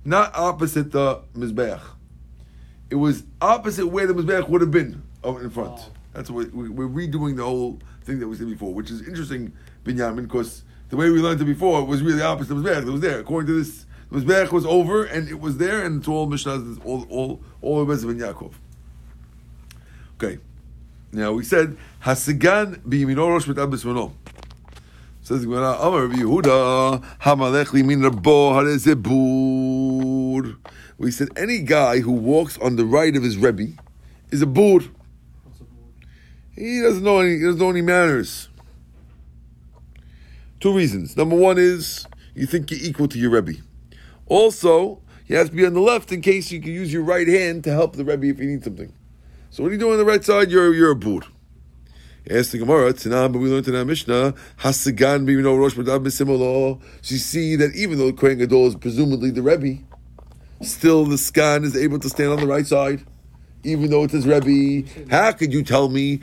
not 0.03 0.35
opposite 0.35 0.91
the 0.91 1.21
Mizbeach. 1.35 1.81
It 2.89 2.95
was 2.95 3.23
opposite 3.41 3.87
where 3.87 4.07
the 4.07 4.13
Mizbeach 4.13 4.47
would 4.49 4.61
have 4.61 4.71
been 4.71 5.01
in 5.23 5.49
front. 5.49 5.79
Oh. 5.79 5.91
That's 6.13 6.29
what 6.29 6.53
we, 6.53 6.69
we're 6.69 6.87
redoing 6.87 7.35
the 7.35 7.43
whole 7.43 7.79
thing 8.03 8.19
that 8.19 8.27
we 8.27 8.37
said 8.37 8.49
before, 8.49 8.73
which 8.73 8.91
is 8.91 9.05
interesting, 9.05 9.51
Binyamin, 9.83 10.23
because 10.23 10.63
the 10.89 10.97
way 10.97 11.09
we 11.09 11.19
learned 11.19 11.41
it 11.41 11.45
before 11.45 11.83
was 11.83 12.01
really 12.01 12.21
opposite 12.21 12.53
the 12.53 12.61
Mizbeach. 12.61 12.87
It 12.87 12.91
was 12.91 13.01
there. 13.01 13.19
According 13.19 13.47
to 13.47 13.63
this, 13.63 13.85
Mizbeach 14.11 14.51
was 14.51 14.65
over 14.65 15.03
and 15.03 15.27
it 15.27 15.39
was 15.39 15.57
there, 15.57 15.83
and 15.83 15.99
it's 15.99 16.07
all 16.07 16.27
Mishnah, 16.27 16.77
all, 16.83 17.05
all, 17.09 17.41
all 17.61 17.81
of 17.81 17.87
Yaakov. 17.87 18.53
Okay. 20.15 20.39
Now 21.11 21.33
we 21.33 21.43
said, 21.43 21.77
Hasigan 22.03 22.81
biyimino 22.81 23.29
rosh 23.29 23.47
mitab 23.47 23.73
bismano. 23.73 24.13
Says 25.21 25.41
the 25.41 25.47
Gemara, 25.47 25.77
Amar 25.79 26.07
Rabbi 26.07 26.21
Yehuda, 26.21 27.17
Hamalech 27.19 27.67
limin 27.67 28.07
rabo 28.07 28.53
harezebur. 28.53 30.57
We 30.97 31.11
said 31.11 31.29
any 31.35 31.59
guy 31.59 31.99
who 31.99 32.11
walks 32.11 32.57
on 32.59 32.75
the 32.75 32.85
right 32.85 33.15
of 33.15 33.23
his 33.23 33.37
Rebbe 33.37 33.67
is 34.29 34.41
a 34.41 34.45
bur. 34.45 34.79
He 36.53 36.81
doesn't 36.81 37.03
know 37.03 37.19
any. 37.19 37.37
He 37.37 37.43
doesn't 37.43 37.59
know 37.59 37.69
any 37.69 37.81
manners. 37.81 38.49
Two 40.65 40.73
reasons. 40.73 41.15
Number 41.15 41.35
one 41.35 41.59
is 41.59 42.07
you 42.33 42.47
think 42.47 42.71
you're 42.71 42.79
equal 42.81 43.07
to 43.09 43.19
your 43.19 43.29
Rebbe. 43.29 43.61
Also, 44.25 44.99
you 45.27 45.35
have 45.35 45.51
to 45.51 45.55
be 45.55 45.63
on 45.63 45.75
the 45.75 45.79
left 45.79 46.11
in 46.11 46.21
case 46.21 46.51
you 46.51 46.59
can 46.59 46.71
use 46.71 46.91
your 46.91 47.03
right 47.03 47.27
hand 47.27 47.63
to 47.65 47.71
help 47.71 47.95
the 47.95 48.03
Rebbe 48.03 48.25
if 48.25 48.39
you 48.39 48.47
need 48.47 48.63
something. 48.63 48.91
So 49.51 49.61
what 49.61 49.69
are 49.69 49.73
you 49.73 49.79
doing 49.79 49.91
on 49.91 49.99
the 49.99 50.05
right 50.05 50.23
side? 50.23 50.49
You're 50.49 50.73
you're 50.73 50.89
a 50.89 50.95
bur. 50.95 51.19
Ask 52.31 52.49
the 52.49 52.57
Gemara, 52.57 52.93
Tanah, 52.93 53.31
but 53.31 53.37
we 53.37 53.47
learned 53.47 53.67
in 53.67 53.75
our 53.75 53.85
Mishnah, 53.85 54.33
Hasagan 54.57 55.27
b'mino 55.27 55.55
rosh 55.55 55.75
madab 55.75 56.03
b'simolo. 56.03 56.81
So 57.03 57.13
you 57.13 57.19
see 57.19 57.55
that 57.57 57.75
even 57.75 57.99
though 57.99 58.11
Kohen 58.11 58.39
Gadol 58.39 58.65
is 58.65 58.75
presumably 58.75 59.29
the 59.29 59.43
Rebbe, 59.43 59.83
still 60.63 61.05
the 61.05 61.17
sgan 61.17 61.63
is 61.63 61.77
able 61.77 61.99
to 61.99 62.09
stand 62.09 62.31
on 62.31 62.39
the 62.39 62.47
right 62.47 62.65
side, 62.65 63.05
even 63.63 63.91
though 63.91 64.03
it's 64.03 64.13
his 64.13 64.25
Rebbe. 64.25 64.89
How 65.11 65.31
could 65.31 65.53
you 65.53 65.61
tell 65.61 65.89
me, 65.89 66.21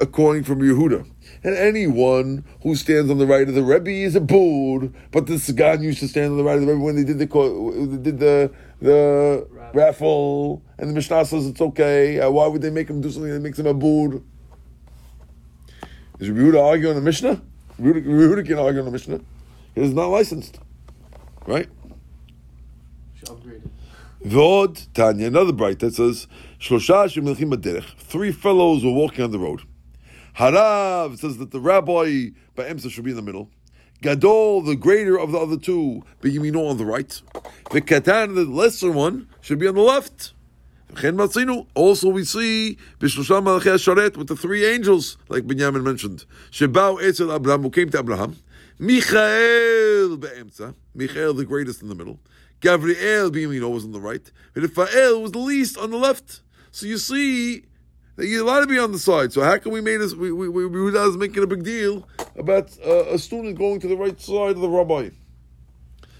according 0.00 0.44
from 0.44 0.60
Yehuda, 0.60 1.08
and 1.44 1.56
anyone 1.56 2.44
who 2.62 2.74
stands 2.74 3.10
on 3.10 3.18
the 3.18 3.26
right 3.26 3.48
of 3.48 3.54
the 3.54 3.62
Rebbe 3.62 3.90
is 3.90 4.16
a 4.16 4.20
bud, 4.20 4.92
but 5.12 5.26
the 5.26 5.34
sgan 5.34 5.82
used 5.82 6.00
to 6.00 6.08
stand 6.08 6.32
on 6.32 6.36
the 6.36 6.44
right 6.44 6.56
of 6.56 6.62
the 6.62 6.66
Rebbe 6.66 6.80
when 6.82 6.96
they 6.96 7.04
did 7.04 7.18
the 7.18 7.26
they 7.26 8.10
did 8.10 8.18
the 8.18 8.50
the 8.80 9.46
Raffle. 9.50 9.80
raffle, 9.80 10.62
and 10.78 10.90
the 10.90 10.94
Mishnah 10.94 11.24
says 11.24 11.46
it's 11.46 11.60
okay. 11.60 12.20
Uh, 12.20 12.30
why 12.30 12.46
would 12.46 12.62
they 12.62 12.70
make 12.70 12.88
him 12.88 13.00
do 13.00 13.10
something 13.10 13.30
that 13.30 13.40
makes 13.40 13.58
him 13.58 13.66
a 13.66 13.74
bud? 13.74 14.22
Is 16.20 16.28
Yehuda 16.28 16.60
arguing 16.60 16.96
the 16.96 17.00
Mishnah? 17.00 17.40
Yehuda, 17.80 18.44
can 18.44 18.58
argue 18.58 18.80
on 18.80 18.86
the 18.86 18.92
Mishnah. 18.92 19.20
He 19.74 19.80
is 19.82 19.94
not 19.94 20.06
licensed, 20.06 20.58
right? 21.46 21.68
It. 24.20 24.28
Vod 24.28 24.92
Tanya, 24.94 25.28
another 25.28 25.52
bright 25.52 25.78
that 25.78 25.94
says 25.94 26.26
Shlosha 26.58 27.06
shemilchim 27.06 27.54
baderech. 27.54 27.96
Three 27.98 28.32
fellows 28.32 28.84
were 28.84 28.92
walking 28.92 29.24
on 29.24 29.30
the 29.30 29.38
road. 29.38 29.62
Harav 30.38 31.18
says 31.18 31.38
that 31.38 31.50
the 31.50 31.58
rabbi 31.58 32.30
Ba'emsa 32.56 32.88
should 32.92 33.02
be 33.02 33.10
in 33.10 33.16
the 33.16 33.22
middle. 33.22 33.50
Gadol, 34.02 34.62
the 34.62 34.76
greater 34.76 35.18
of 35.18 35.32
the 35.32 35.38
other 35.38 35.56
two, 35.56 36.04
B'yimino 36.22 36.70
on 36.70 36.76
the 36.76 36.86
right. 36.86 37.20
The 37.72 37.80
Katan, 37.80 38.36
the 38.36 38.44
lesser 38.44 38.92
one, 38.92 39.28
should 39.40 39.58
be 39.58 39.66
on 39.66 39.74
the 39.74 39.80
left. 39.80 40.34
Also, 41.74 42.08
we 42.08 42.24
see 42.24 42.78
B'shlosha 43.00 43.42
malachei 43.42 43.74
sharet 43.74 44.16
with 44.16 44.28
the 44.28 44.36
three 44.36 44.64
angels, 44.64 45.18
like 45.28 45.44
Benjamin 45.44 45.82
mentioned. 45.82 46.24
Shebao 46.52 47.02
etzel 47.02 47.32
Abraham, 47.34 47.62
who 47.62 47.70
came 47.70 47.90
to 47.90 47.98
Abraham. 47.98 48.36
Michael 48.78 50.16
be'emtza. 50.18 50.76
Michael, 50.94 51.34
the 51.34 51.44
greatest 51.44 51.82
in 51.82 51.88
the 51.88 51.96
middle. 51.96 52.20
Gabriel 52.60 53.32
b'yamino 53.32 53.72
was 53.72 53.84
on 53.84 53.90
the 53.90 54.00
right. 54.00 54.30
Raphael 54.54 55.20
was 55.20 55.32
the 55.32 55.40
least 55.40 55.76
on 55.76 55.90
the 55.90 55.96
left. 55.96 56.42
So 56.70 56.86
you 56.86 56.98
see 56.98 57.64
that 58.18 58.26
you're 58.26 58.42
allowed 58.42 58.62
to 58.62 58.66
be 58.66 58.80
on 58.80 58.90
the 58.90 58.98
side. 58.98 59.32
So 59.32 59.42
how 59.42 59.56
can 59.58 59.70
we 59.70 59.80
make 59.80 60.00
this? 60.00 60.12
We 60.12 60.32
we 60.32 60.48
we, 60.48 60.66
we 60.66 60.90
was 60.90 61.16
making 61.16 61.40
a 61.44 61.46
big 61.46 61.62
deal 61.62 62.06
about 62.36 62.76
uh, 62.84 63.04
a 63.06 63.18
student 63.18 63.56
going 63.56 63.78
to 63.80 63.86
the 63.86 63.96
right 63.96 64.20
side 64.20 64.56
of 64.56 64.60
the 64.60 64.68
rabbi. 64.68 65.10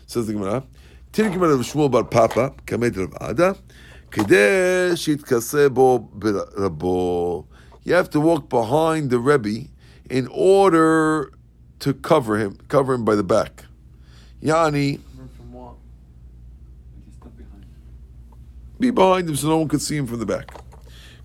Says 0.07 0.29
the 0.29 0.35
Gemara, 0.35 0.63
Tin 1.11 1.33
Gemara 1.33 1.55
of 1.55 1.61
Shmuel 1.63 1.91
Bar 1.91 2.05
Papa 2.05 2.55
Kamed 2.67 2.97
Rav 2.97 3.31
Ada 3.31 3.57
Kedesh 4.13 4.93
Shitkase 4.93 5.75
Bo 5.75 6.09
Rabo. 6.17 7.47
You 7.83 7.95
have 7.95 8.09
to 8.11 8.21
walk 8.21 8.49
behind 8.49 9.11
the 9.11 9.19
Rebbe 9.19 9.69
in 10.09 10.29
order 10.29 11.33
to 11.81 11.95
cover 11.95 12.39
him, 12.39 12.59
cover 12.69 12.95
him 12.95 13.05
by 13.05 13.17
the 13.17 13.25
back. 13.25 13.65
Yani. 14.41 15.01
Be 18.79 18.93
behind 18.93 19.29
him 19.29 19.35
so 19.35 19.49
no 19.49 19.59
one 19.59 19.69
could 19.69 19.83
see 19.83 19.97
him 19.97 20.07
from 20.07 20.21
the 20.21 20.27
back. 20.27 20.68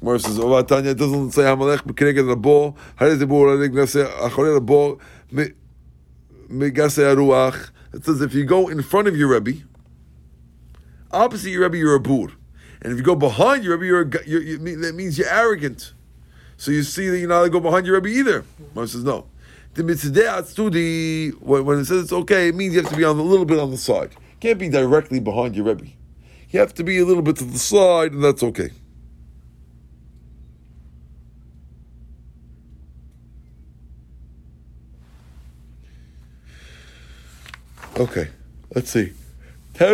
Gemara 0.04 0.20
says, 0.20 0.38
"Oh, 0.38 0.62
Tanya, 0.64 0.92
it 0.92 0.98
doesn't 0.98 1.32
say 1.32 1.44
Hamalech 1.44 1.84
b'keneged 1.88 2.36
rabo, 2.36 2.76
harei 3.00 3.18
zebur 3.18 3.56
harei 3.56 3.70
gnase 3.70 4.06
acharei 4.06 4.60
rabo 4.60 5.00
me- 5.32 5.54
megase 6.50 7.02
haruach." 7.02 7.70
It 7.94 8.04
says 8.04 8.20
if 8.20 8.34
you 8.34 8.44
go 8.44 8.68
in 8.68 8.82
front 8.82 9.08
of 9.08 9.16
your 9.16 9.30
Rebbe, 9.30 9.64
opposite 11.10 11.52
your 11.52 11.62
Rebbe, 11.62 11.78
you're 11.78 11.96
a 11.96 12.02
bur, 12.02 12.34
and 12.82 12.92
if 12.92 12.98
you 12.98 13.04
go 13.04 13.16
behind 13.16 13.64
your 13.64 13.78
Rebbe, 13.78 13.86
you're, 13.86 14.02
a, 14.02 14.28
you're 14.28 14.42
you, 14.42 14.58
that 14.82 14.94
means 14.94 15.18
you're 15.18 15.30
arrogant. 15.30 15.94
So 16.58 16.72
you 16.72 16.84
see 16.84 17.08
that 17.08 17.18
you're 17.18 17.30
not 17.30 17.36
allowed 17.38 17.44
to 17.46 17.50
go 17.52 17.60
behind 17.62 17.86
your 17.86 17.96
Rebbe 17.96 18.10
either. 18.10 18.44
Gemara 18.74 18.88
says 18.90 19.06
no. 19.06 19.28
The 19.76 19.86
mitzvah 19.86 20.44
studi 20.44 21.32
when 21.40 21.64
when 21.64 21.80
it 21.80 21.86
says 21.86 22.04
it's 22.04 22.12
okay, 22.12 22.50
it 22.50 22.56
means 22.56 22.74
you 22.74 22.82
have 22.82 22.92
to 22.92 22.98
be 22.98 23.06
on 23.06 23.18
a 23.18 23.22
little 23.22 23.46
bit 23.46 23.58
on 23.58 23.72
the 23.72 23.78
side. 23.78 24.12
Can't 24.42 24.60
be 24.60 24.68
directly 24.68 25.22
behind 25.22 25.56
your 25.56 25.64
Rebbe. 25.64 25.86
You 26.50 26.60
have 26.60 26.74
to 26.74 26.84
be 26.84 26.98
a 26.98 27.06
little 27.06 27.24
bit 27.24 27.38
to 27.38 27.46
the 27.46 27.58
side, 27.58 28.12
and 28.12 28.22
that's 28.22 28.44
okay. 28.44 28.72
Okay, 37.96 38.28
let's 38.74 38.90
see. 38.90 39.14
It 39.76 39.94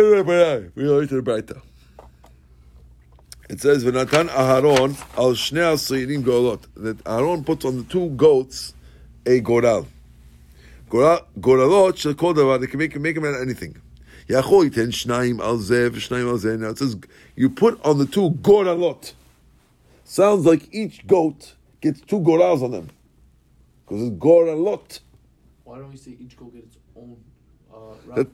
says, 3.58 3.84
"V'natan 3.84 4.28
Aharon 4.28 4.96
al 5.18 5.34
shnei 5.34 5.74
aseirim 5.74 6.22
golot." 6.22 6.62
That 6.76 6.96
Aaron 7.06 7.44
puts 7.44 7.66
on 7.66 7.76
the 7.76 7.82
two 7.84 8.08
goats 8.10 8.72
a 9.26 9.40
goral. 9.40 9.86
Goral- 10.88 11.26
Goralot 11.38 11.98
shall 11.98 12.14
call 12.14 12.32
davar. 12.32 12.58
They 12.58 12.68
can 12.68 12.78
make 12.78 12.98
make 12.98 13.16
them 13.16 13.26
out 13.26 13.38
anything. 13.38 13.76
Yachol 14.28 14.70
yiten 14.70 14.88
shnayim 14.88 15.38
al 15.40 15.58
zeh 15.58 15.90
v'shnayim 15.90 16.26
al 16.26 16.38
zeh. 16.38 16.58
Now 16.58 16.70
it 16.70 16.78
says 16.78 16.96
you 17.36 17.50
put 17.50 17.78
on 17.84 17.98
the 17.98 18.06
two 18.06 18.30
goralot. 18.30 19.12
sounds 20.04 20.46
like 20.46 20.72
each 20.72 21.06
goat 21.06 21.54
gets 21.82 22.00
two 22.00 22.20
gorals 22.20 22.62
on 22.62 22.70
them. 22.70 22.88
Because 23.84 24.04
it's 24.04 24.16
goralot. 24.16 25.00
Why 25.64 25.78
don't 25.80 25.90
we 25.90 25.98
say 25.98 26.16
each 26.18 26.38
goat 26.38 26.54
get 26.54 26.64
its 26.64 26.78
own 26.96 27.18
Uh, 27.72 28.14
that- 28.16 28.28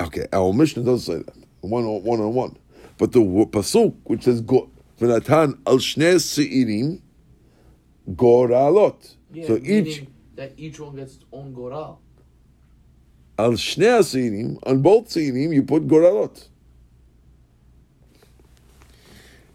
Okay, 0.00 0.26
our 0.32 0.52
Mishnah 0.52 0.82
doesn't 0.82 1.14
say 1.14 1.22
that. 1.22 1.36
One 1.60 1.84
on 1.84 2.02
one. 2.02 2.20
On 2.20 2.34
one. 2.34 2.56
But 2.98 3.12
the 3.12 3.20
Pasuk, 3.20 3.94
which 4.04 4.24
says, 4.24 4.40
go- 4.40 4.70
V'natan 5.00 5.58
al 5.66 5.78
shnei 5.78 6.16
se'irim 6.16 7.00
goralot. 8.10 9.14
Yeah, 9.32 9.46
so 9.46 9.56
each, 9.58 10.04
that 10.36 10.52
each 10.56 10.80
one 10.80 10.96
gets 10.96 11.16
its 11.16 11.24
own 11.32 11.52
goral. 11.54 11.98
al 13.38 13.52
shnei 13.52 14.02
se'irim, 14.02 14.58
on 14.64 14.80
both 14.82 15.08
se'irim, 15.08 15.52
you 15.54 15.62
put 15.62 15.86
goralot. 15.86 16.48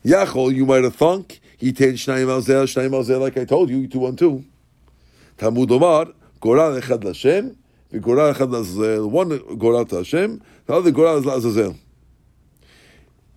Yachol, 0.06 0.54
you 0.56 0.66
might 0.66 0.84
have 0.84 0.96
thunk, 0.96 1.40
he 1.58 1.72
ten 1.74 1.94
shnayim 1.94 2.30
al 2.30 2.42
zel, 2.42 2.64
shnayim 2.66 2.94
al 2.94 3.04
zel, 3.04 3.20
like 3.20 3.38
I 3.38 3.46
told 3.46 3.70
you, 3.70 3.88
two 3.88 4.06
on 4.06 4.16
two. 4.16 4.44
Talmud 5.38 5.72
Omar, 5.72 6.08
goral 6.40 6.80
echad 6.80 7.04
l'Hashem, 7.92 8.02
v'goral 8.02 8.34
echad 8.34 8.52
l'Azazel. 8.52 9.10
One 9.10 9.58
goral 9.58 9.86
to 9.86 9.98
Hashem, 9.98 10.42
the 10.66 10.74
other 10.74 10.92
goral 10.92 11.18
is 11.18 11.26
l'Azazel. 11.26 11.76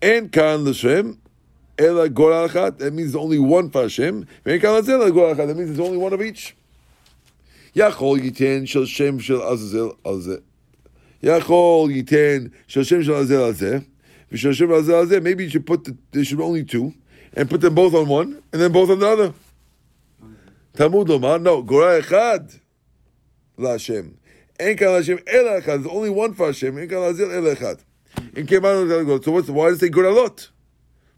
En 0.01 0.29
kan 0.29 0.63
l'Hashem, 0.63 1.17
ela 1.77 2.09
goral 2.09 2.49
echad, 2.49 2.77
that 2.79 2.93
means 2.93 3.15
only 3.15 3.39
one 3.39 3.69
for 3.69 3.83
Hashem. 3.83 4.25
Ve'en 4.45 4.61
kan 4.61 4.71
l'Azazel, 4.71 5.01
ela 5.01 5.11
goral 5.11 5.35
echad, 5.35 5.47
that 5.47 5.57
means 5.57 5.71
it's 5.71 5.79
only 5.79 5.97
one 5.97 6.13
of 6.13 6.21
each. 6.21 6.55
Yachol 7.75 8.19
yiten 8.19 8.67
shel 8.67 8.85
Shem 8.85 9.19
shel 9.19 9.41
Azazel 9.41 9.97
al 10.05 10.17
zeh. 10.17 10.41
Yachol 11.23 11.87
yiten 11.89 12.51
shel 12.67 12.83
Shem 12.83 13.01
shel 13.01 13.15
Azazel 13.15 13.45
al 13.45 13.53
zeh. 13.53 13.85
V'shel 14.31 14.53
Shem 14.53 14.67
shel 14.67 14.73
Azazel 14.73 14.95
al 14.95 15.05
zeh. 15.05 15.23
Maybe 15.23 15.45
you 15.45 15.49
should 15.49 15.65
put 15.65 15.85
the, 15.85 15.97
there 16.11 16.25
should 16.25 16.37
be 16.37 16.43
only 16.43 16.65
two, 16.65 16.93
and 17.33 17.49
put 17.49 17.61
them 17.61 17.73
both 17.73 17.93
on 17.93 18.09
one, 18.09 18.43
and 18.51 18.61
then 18.61 18.73
both 18.73 18.89
on 18.89 18.99
the 18.99 19.07
other. 19.07 19.33
Talmud 20.73 21.07
Lomar, 21.07 21.41
no, 21.41 21.63
Gorah 21.63 22.01
Echad 22.01 22.59
LaHashem. 23.57 24.15
En 24.61 24.77
kan 24.77 24.89
Hashem 24.89 25.19
El 25.25 25.45
Echad. 25.45 25.65
There's 25.65 25.87
only 25.87 26.11
one 26.11 26.35
for 26.35 26.45
Hashem. 26.45 26.77
En 26.77 26.87
kan 26.87 26.99
Lazil 26.99 27.33
El 27.33 27.55
Echad. 27.55 27.79
In 28.35 28.45
Kemal 28.45 29.23
So 29.23 29.31
what's 29.31 29.49
why 29.49 29.69
does 29.69 29.81
it 29.81 29.87
say 29.87 29.89
Goralot? 29.89 30.49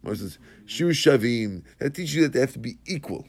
Mar 0.01 0.15
says, 0.15 0.37
Shu 0.65 0.91
Shavim. 0.91 1.63
That 1.79 1.93
teaches 1.93 2.15
you 2.15 2.21
that 2.23 2.31
they 2.31 2.39
have 2.39 2.53
to 2.53 2.59
be 2.59 2.77
equal. 2.85 3.25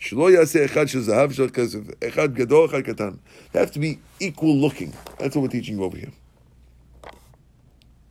Shlo 0.00 0.34
Yaseh 0.34 0.68
Echad 0.68 0.88
Shel 0.88 1.02
Zahav 1.02 1.34
Shel 1.34 1.48
Kesef. 1.48 1.94
Echad 1.96 2.34
Gadol 2.34 2.68
Echad 2.68 2.86
Katan. 2.86 3.18
They 3.52 3.60
have 3.60 3.70
to 3.72 3.78
be 3.78 3.98
equal 4.18 4.56
looking. 4.56 4.94
That's 5.18 5.36
what 5.36 5.42
we're 5.42 5.48
teaching 5.48 5.76
you 5.76 5.84
over 5.84 5.98
here. 5.98 6.12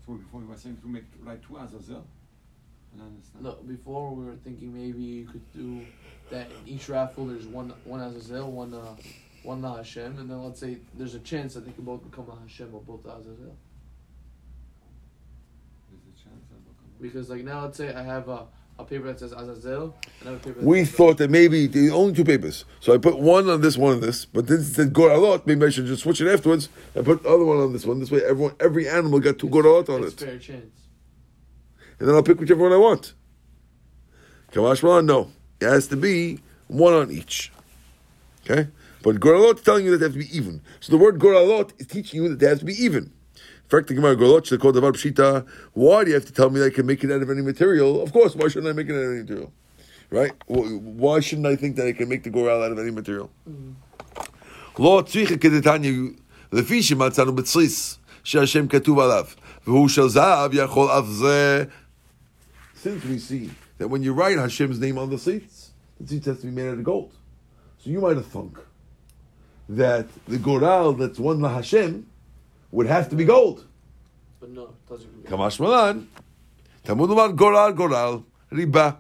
So 0.06 0.14
before 0.14 0.42
you 0.42 0.48
were 0.48 0.58
saying 0.58 0.78
to 0.84 0.88
make 0.88 1.06
like 1.26 1.46
two 1.48 1.58
Azazel. 1.58 2.06
I 2.94 3.00
don't 3.00 3.08
understand. 3.08 3.44
No, 3.44 3.58
before 3.68 4.14
we 4.14 4.26
were 4.26 4.38
thinking 4.44 4.76
maybe 4.76 5.02
you 5.02 5.26
could 5.26 5.54
do 5.54 5.82
that 6.30 6.52
in 6.52 6.76
each 6.76 6.88
raffle. 6.88 7.26
There's 7.26 7.48
one 7.48 7.74
one 7.84 8.02
Azazel, 8.02 8.52
one 8.52 8.76
uh, 8.76 8.96
one 9.44 9.62
La 9.62 9.78
Hashem, 9.78 10.18
and 10.20 10.30
then 10.30 10.44
let's 10.44 10.60
say 10.60 10.78
there's 10.96 11.16
a 11.16 11.20
chance 11.20 11.54
that 11.54 11.66
they 11.66 11.72
can 11.72 11.84
both 11.84 12.04
become 12.04 12.28
La 12.28 12.36
Hashem 12.36 12.70
or 12.74 12.82
both 12.82 13.06
Azazel. 13.06 13.56
There's 15.90 16.02
a 16.04 16.24
chance 16.24 16.46
that 16.50 16.58
will 16.66 16.74
come. 16.80 16.90
Because 17.02 17.30
like 17.30 17.44
now, 17.44 17.62
let's 17.64 17.78
say 17.78 17.94
I 17.94 18.04
have 18.04 18.28
a, 18.30 18.46
a 18.80 18.84
paper 18.84 19.06
that 19.08 19.20
says 19.20 19.32
Azazel, 19.32 19.96
and 20.20 20.30
I 20.30 20.32
have 20.34 20.42
paper. 20.42 20.60
That 20.60 20.66
We 20.66 20.84
says 20.84 20.96
thought 20.96 21.18
that 21.20 21.30
maybe 21.30 21.68
the 21.68 21.92
only 21.92 22.14
two 22.14 22.26
papers. 22.26 22.66
So 22.80 22.94
I 22.94 22.98
put 22.98 23.20
one 23.20 23.50
on 23.50 23.62
this, 23.62 23.78
one 23.78 23.94
on 23.94 24.02
this. 24.02 24.26
But 24.26 24.48
then 24.48 24.60
it 24.60 24.64
said 24.66 24.94
Goralot. 24.94 25.46
Maybe 25.46 25.66
I 25.66 25.70
should 25.70 25.86
just 25.86 26.04
switch 26.04 26.20
it 26.22 26.28
afterwards 26.32 26.70
and 26.96 27.06
put 27.06 27.24
the 27.24 27.30
other 27.30 27.46
one 27.46 27.58
on 27.58 27.74
this 27.74 27.86
one. 27.86 28.00
This 28.00 28.12
way, 28.12 28.22
everyone, 28.24 28.56
every 28.60 28.88
animal 28.90 29.20
got 29.20 29.40
two 29.40 29.50
Goralot 29.50 29.90
on 29.90 30.04
it. 30.04 30.14
fair 30.14 30.38
chance. 30.38 30.66
and 32.00 32.08
then 32.08 32.16
I'll 32.16 32.24
pick 32.24 32.40
whichever 32.40 32.64
one 32.64 32.74
I 32.74 32.78
want. 32.78 33.14
Kamash 34.52 34.84
Malan, 34.84 35.06
no. 35.06 35.32
It 35.60 35.66
has 35.66 35.88
to 35.88 35.98
be 35.98 36.40
one 36.68 36.94
on 36.94 37.12
each. 37.12 37.52
Okay? 38.50 38.70
But 39.04 39.20
Goralot 39.20 39.58
is 39.58 39.62
telling 39.62 39.86
you 39.86 39.92
that 39.92 39.98
they 39.98 40.06
have 40.06 40.14
to 40.14 40.20
be 40.20 40.38
even. 40.38 40.62
So 40.80 40.92
the 40.92 40.98
word 40.98 41.20
Goralot 41.20 41.80
is 41.80 41.88
teaching 41.88 42.22
you 42.22 42.30
that 42.30 42.40
they 42.40 42.48
have 42.48 42.60
to 42.60 42.66
be 42.66 42.74
even. 42.74 43.04
In 43.04 43.70
fact, 43.70 43.88
the 43.88 43.94
Gemara 43.94 44.16
Goralot 44.16 44.46
should 44.46 44.60
call 44.60 44.72
Davar 44.72 44.94
Pshita. 44.94 45.46
Why 45.74 46.04
do 46.04 46.10
you 46.10 46.16
have 46.16 46.26
to 46.26 46.34
tell 46.34 46.50
me 46.50 46.60
that 46.60 46.68
I 46.68 46.70
can 46.70 46.86
make 46.86 47.04
it 47.04 47.12
out 47.12 47.22
of 47.22 47.30
any 47.30 47.42
material? 47.42 48.02
Of 48.02 48.14
course, 48.14 48.36
why 48.36 48.48
shouldn't 48.48 48.70
I 48.70 48.74
make 48.74 48.90
it 48.90 48.94
out 48.94 49.04
of 49.04 49.12
any 49.12 49.22
material? 49.22 49.52
Right? 50.10 50.32
Why 50.48 51.20
shouldn't 51.20 51.48
I 51.48 51.56
think 51.58 51.76
that 51.76 51.86
I 51.86 51.92
can 51.92 52.08
make 52.08 52.24
the 52.24 52.30
Goral 52.30 52.64
out 52.64 52.72
of 52.72 52.80
any 52.80 52.92
material? 52.92 53.30
Mm. 53.50 53.76
Lo 54.78 55.02
tzricha 55.04 55.38
since 62.74 63.04
we 63.06 63.18
see 63.18 63.50
that 63.80 63.88
when 63.88 64.04
you 64.04 64.14
write 64.14 64.38
Hashem's 64.38 64.80
name 64.80 64.98
on 64.98 65.10
the 65.10 65.18
seats, 65.18 65.72
the 66.00 66.08
seats 66.08 66.26
has 66.28 66.40
to 66.42 66.46
be 66.46 66.52
made 66.52 66.70
out 66.70 66.78
of 66.78 66.84
gold. 66.84 67.14
So 67.80 67.90
you 67.90 68.00
might 68.00 68.16
have 68.16 68.28
thunk 68.28 68.60
that 69.70 70.08
the 70.26 70.38
goral 70.38 70.94
that's 70.94 71.20
one 71.20 71.42
la 71.42 71.50
Hashem 71.50 72.06
would 72.72 72.88
have 72.88 73.10
to 73.10 73.16
be 73.16 73.26
gold. 73.26 73.66
But 74.40 74.50
no, 74.52 74.64
it 74.64 74.90
doesn't. 74.90 75.26
Kamash 75.26 75.60
Malan. 75.60 76.08
Talmud 76.84 77.10
Umar 77.10 77.34
Goral 77.34 77.74
Goral 77.74 78.26
Riba. 78.52 78.98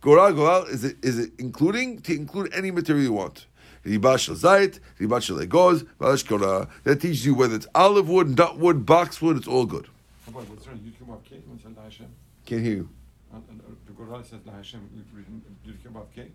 Goral 0.00 0.32
Goral 0.32 0.64
is 0.66 0.84
it 0.84 0.96
is 1.02 1.18
it 1.18 1.32
including 1.38 2.00
to 2.02 2.14
include 2.14 2.52
any 2.52 2.70
material 2.70 3.04
you 3.04 3.12
want. 3.12 3.46
Riba 3.84 4.18
shel 4.18 4.34
zayit, 4.34 4.80
riba 5.00 5.20
shel 5.22 5.38
egoz, 5.38 5.86
valash 5.98 6.26
korah. 6.26 6.68
That 6.84 7.00
teaches 7.00 7.24
you 7.26 7.34
whether 7.34 7.54
it's 7.54 7.66
olive 7.74 8.08
wood, 8.08 8.36
nut 8.36 8.58
wood, 8.58 8.84
boxwood, 8.86 9.36
it's 9.36 9.48
all 9.48 9.66
good. 9.66 9.88
How 10.26 10.32
about 10.32 10.48
what's 10.50 10.66
wrong? 10.68 10.78
Yud 10.78 10.92
Kebab 10.92 11.24
K? 11.24 11.36
What's 11.46 11.64
La 11.76 11.82
Hashem? 11.82 12.06
Can't 12.46 12.62
hear 12.62 12.74
you. 12.74 12.88
And, 13.32 13.42
and, 13.50 13.60
uh, 13.60 13.64
the 13.86 13.92
Goral 13.92 14.22
says 14.22 14.40
La 14.44 14.52
Hashem. 14.52 14.88
You've 14.94 15.12
written 15.14 15.42
Yud 15.66 15.78
Kebab 15.78 16.06
K? 16.14 16.28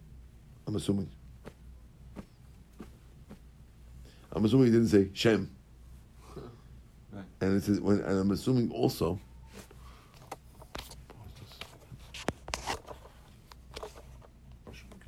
I'm 0.66 0.76
assuming. 0.76 1.10
I'm 4.38 4.46
assuming 4.46 4.68
he 4.68 4.72
didn't 4.72 4.90
say 4.90 5.10
Shem. 5.14 5.50
Right. 7.12 7.26
And 7.42 7.58
it 7.58 7.64
says 7.64 7.82
when 7.82 8.02
and 8.02 8.20
I'm 8.20 8.30
assuming 8.30 8.72
also 8.72 9.20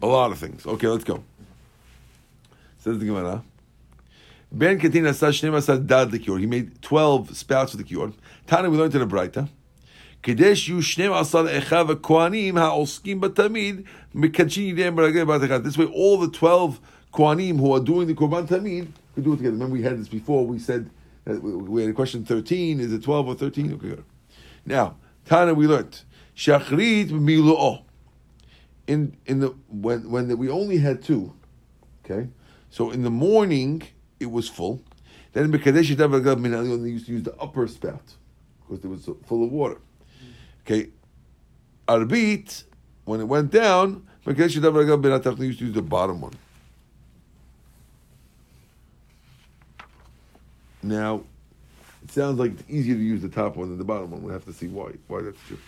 a 0.02 0.08
lot 0.08 0.32
of 0.32 0.40
things. 0.40 0.66
Okay, 0.66 0.88
let's 0.88 1.04
go. 1.04 1.24
Says 2.80 2.98
the 2.98 3.06
Gemara. 3.06 3.44
Ben 4.52 4.80
Katin 4.80 5.06
Asad 5.06 5.86
Dad 5.86 6.10
Likior. 6.10 6.40
He 6.40 6.48
made 6.48 6.82
12 6.82 7.38
spouts 7.38 7.74
of 7.74 7.78
the 7.78 7.84
Kior. 7.84 8.12
Tana, 8.48 8.68
we 8.68 8.78
learned 8.78 8.96
in 8.96 9.08
the 9.08 9.16
Braita. 9.16 9.48
Kadesh 10.24 10.68
yu 10.68 10.78
Shneim 10.78 11.16
Asad 11.16 11.46
Echav 11.46 11.94
Kohanim 11.98 12.54
HaOskim 12.54 13.20
Batamid 13.22 13.86
Mekachin 14.16 14.74
Yidem 14.76 14.96
Echad. 14.96 15.64
This 15.64 15.78
way, 15.78 15.86
all 15.86 16.18
the 16.18 16.30
12 16.32 16.80
Kohanim 17.14 17.60
who 17.60 17.74
are 17.74 17.80
doing 17.80 18.08
the 18.08 18.16
Korban 18.16 18.48
Tamid 18.48 18.88
could 19.16 19.24
do 19.24 19.34
it 19.34 19.38
together. 19.38 19.54
Remember, 19.54 19.74
we 19.74 19.82
had 19.82 20.00
this 20.00 20.08
before. 20.08 20.46
We 20.46 20.60
said 20.60 20.90
that 21.26 21.42
we- 21.42 21.54
we 21.54 21.82
had 21.82 21.90
a 21.90 21.94
question 21.94 22.26
13. 22.26 22.80
Is 22.80 22.92
it 22.94 23.04
12 23.04 23.28
or 23.28 23.36
13? 23.36 23.74
Okay, 23.74 23.90
good. 23.90 24.04
Now, 24.66 24.98
Tana, 25.26 25.54
we 25.54 25.68
learned. 25.68 26.02
Shachrit 26.36 27.10
Milu'o 27.10 27.84
in 28.90 29.16
in 29.26 29.40
the 29.40 29.54
when 29.70 30.10
when 30.10 30.28
the, 30.28 30.36
we 30.36 30.50
only 30.50 30.78
had 30.78 31.02
two, 31.02 31.34
okay. 32.04 32.28
So 32.72 32.90
in 32.92 33.04
the 33.04 33.12
morning 33.12 33.84
it 34.20 34.32
was 34.32 34.50
full. 34.50 34.82
Then 35.34 35.52
Bekadesh 35.52 36.00
only 36.00 36.92
used 36.92 37.06
to 37.06 37.12
use 37.12 37.24
the 37.24 37.36
upper 37.36 37.68
spout 37.68 38.16
because 38.62 38.84
it 38.84 38.88
was 38.88 39.08
full 39.28 39.44
of 39.44 39.52
water. 39.52 39.80
Okay, 40.62 40.90
Arbit 41.88 42.64
when 43.06 43.20
it 43.20 43.28
went 43.28 43.52
down, 43.52 44.08
Bekadesh 44.26 44.56
used 45.40 45.60
to 45.60 45.66
use 45.66 45.76
the 45.76 45.82
bottom 45.82 46.22
one. 46.22 46.34
Now, 50.82 51.24
it 52.04 52.12
sounds 52.12 52.40
like 52.40 52.52
it's 52.52 52.64
easier 52.70 52.96
to 52.96 53.02
use 53.02 53.22
the 53.22 53.30
top 53.30 53.56
one 53.56 53.70
than 53.70 53.78
the 53.78 53.84
bottom 53.84 54.12
one. 54.12 54.24
We'll 54.24 54.34
have 54.34 54.46
to 54.46 54.54
see 54.54 54.68
why 54.68 54.92
why 55.08 55.22
that's 55.22 55.38
true. 55.48 55.60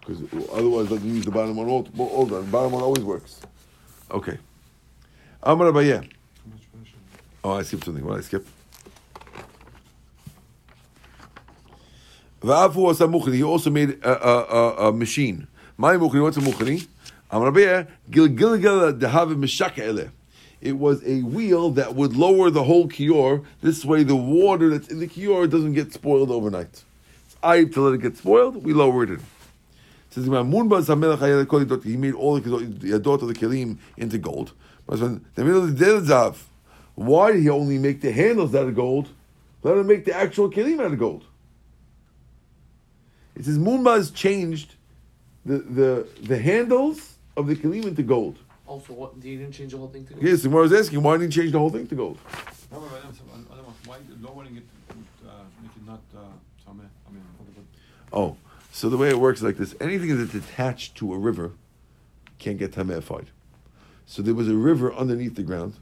Because 0.00 0.22
otherwise, 0.52 0.90
like 0.90 1.02
you 1.02 1.12
use 1.12 1.24
the 1.24 1.30
bottom 1.30 1.56
one 1.56 1.68
all, 1.68 1.86
all 1.98 2.24
the 2.24 2.40
bottom 2.42 2.72
one 2.72 2.82
always 2.82 3.04
works. 3.04 3.40
Okay. 4.10 4.38
Amar 5.42 5.70
Abaye. 5.70 6.10
Oh, 7.44 7.52
I 7.52 7.62
skipped 7.62 7.84
something. 7.84 8.04
What 8.04 8.14
did 8.14 8.20
I 8.20 8.26
skip? 8.26 8.46
Va'afu 12.40 12.76
was 12.76 13.00
a. 13.00 13.30
He 13.30 13.42
also 13.42 13.70
made 13.70 14.02
a, 14.02 14.28
a, 14.28 14.44
a, 14.44 14.88
a 14.88 14.92
machine. 14.92 15.46
My 15.76 15.94
muchni, 15.96 16.22
what's 16.22 16.36
a 16.38 16.40
muchni? 16.40 16.86
Amar 17.30 17.52
Abaye, 17.52 17.86
gilgilgal 18.10 18.98
dehav 18.98 19.36
mishaka 19.36 19.78
ele. 19.78 20.10
It 20.60 20.76
was 20.78 21.02
a 21.04 21.22
wheel 21.22 21.70
that 21.70 21.94
would 21.94 22.16
lower 22.16 22.50
the 22.50 22.64
whole 22.64 22.88
kior. 22.88 23.44
This 23.60 23.84
way, 23.84 24.02
the 24.02 24.16
water 24.16 24.70
that's 24.70 24.88
in 24.88 24.98
the 24.98 25.06
kior 25.06 25.48
doesn't 25.48 25.74
get 25.74 25.92
spoiled 25.92 26.30
overnight. 26.30 26.84
It's 27.26 27.36
I 27.42 27.64
to 27.64 27.80
let 27.80 27.94
it 27.94 28.02
get 28.02 28.16
spoiled, 28.16 28.64
we 28.64 28.72
lower 28.72 29.04
it 29.04 29.10
in. 29.10 29.22
He 30.10 30.22
made 30.22 32.14
all 32.14 32.40
the 32.40 32.40
yadot 32.40 33.22
of 33.22 33.28
the 33.28 33.34
kelim 33.34 33.78
into 33.96 34.18
gold. 34.18 34.52
But 34.86 34.98
when 34.98 35.24
the 35.34 35.44
middle 35.44 35.64
of 35.64 35.78
the 35.78 35.84
zav, 35.84 36.36
why 36.94 37.32
did 37.32 37.42
he 37.42 37.50
only 37.50 37.78
make 37.78 38.00
the 38.00 38.10
handles 38.10 38.54
out 38.54 38.66
of 38.66 38.74
gold? 38.74 39.08
Let 39.62 39.76
him 39.76 39.86
make 39.86 40.04
the 40.04 40.14
actual 40.14 40.50
kelim 40.50 40.80
out 40.80 40.92
of 40.92 40.98
gold. 40.98 41.24
It 43.36 43.44
says 43.44 43.58
Munbaz 43.58 44.12
changed 44.12 44.74
the, 45.44 45.58
the, 45.58 46.08
the 46.22 46.38
handles 46.38 47.14
of 47.36 47.46
the 47.46 47.54
kelim 47.54 47.84
into 47.84 48.02
gold. 48.02 48.38
Also, 48.68 48.92
what? 48.92 49.14
You 49.22 49.38
didn't 49.38 49.52
change 49.52 49.72
the 49.72 49.78
whole 49.78 49.88
thing 49.88 50.06
to 50.06 50.14
go. 50.14 50.20
Yes, 50.20 50.42
the 50.42 50.48
Gemara 50.48 50.62
was 50.62 50.74
asking, 50.74 51.02
why 51.02 51.16
didn't 51.16 51.34
you 51.34 51.42
change 51.42 51.52
the 51.52 51.58
whole 51.58 51.70
thing 51.70 51.86
to 51.86 51.94
gold? 51.94 52.18
No, 52.70 52.80
but 52.80 52.98
Adam, 52.98 53.46
Adam, 53.50 53.64
why 53.86 53.96
lowering 54.20 54.56
it 54.56 54.64
would 54.88 55.30
uh, 55.30 55.32
make 55.62 55.72
it 55.74 55.86
not 55.86 56.02
uh. 56.14 56.20
I 56.68 56.72
mean, 56.74 57.24
Oh, 58.12 58.36
so 58.72 58.90
the 58.90 58.98
way 58.98 59.08
it 59.08 59.18
works 59.18 59.38
is 59.38 59.44
like 59.44 59.56
this: 59.56 59.74
anything 59.80 60.18
that's 60.18 60.34
attached 60.34 60.96
to 60.96 61.14
a 61.14 61.18
river 61.18 61.52
can't 62.38 62.58
get 62.58 62.72
tamefied. 62.72 63.28
So 64.04 64.20
there 64.20 64.34
was 64.34 64.48
a 64.48 64.54
river 64.54 64.92
underneath 64.92 65.34
the 65.34 65.42
ground, 65.42 65.76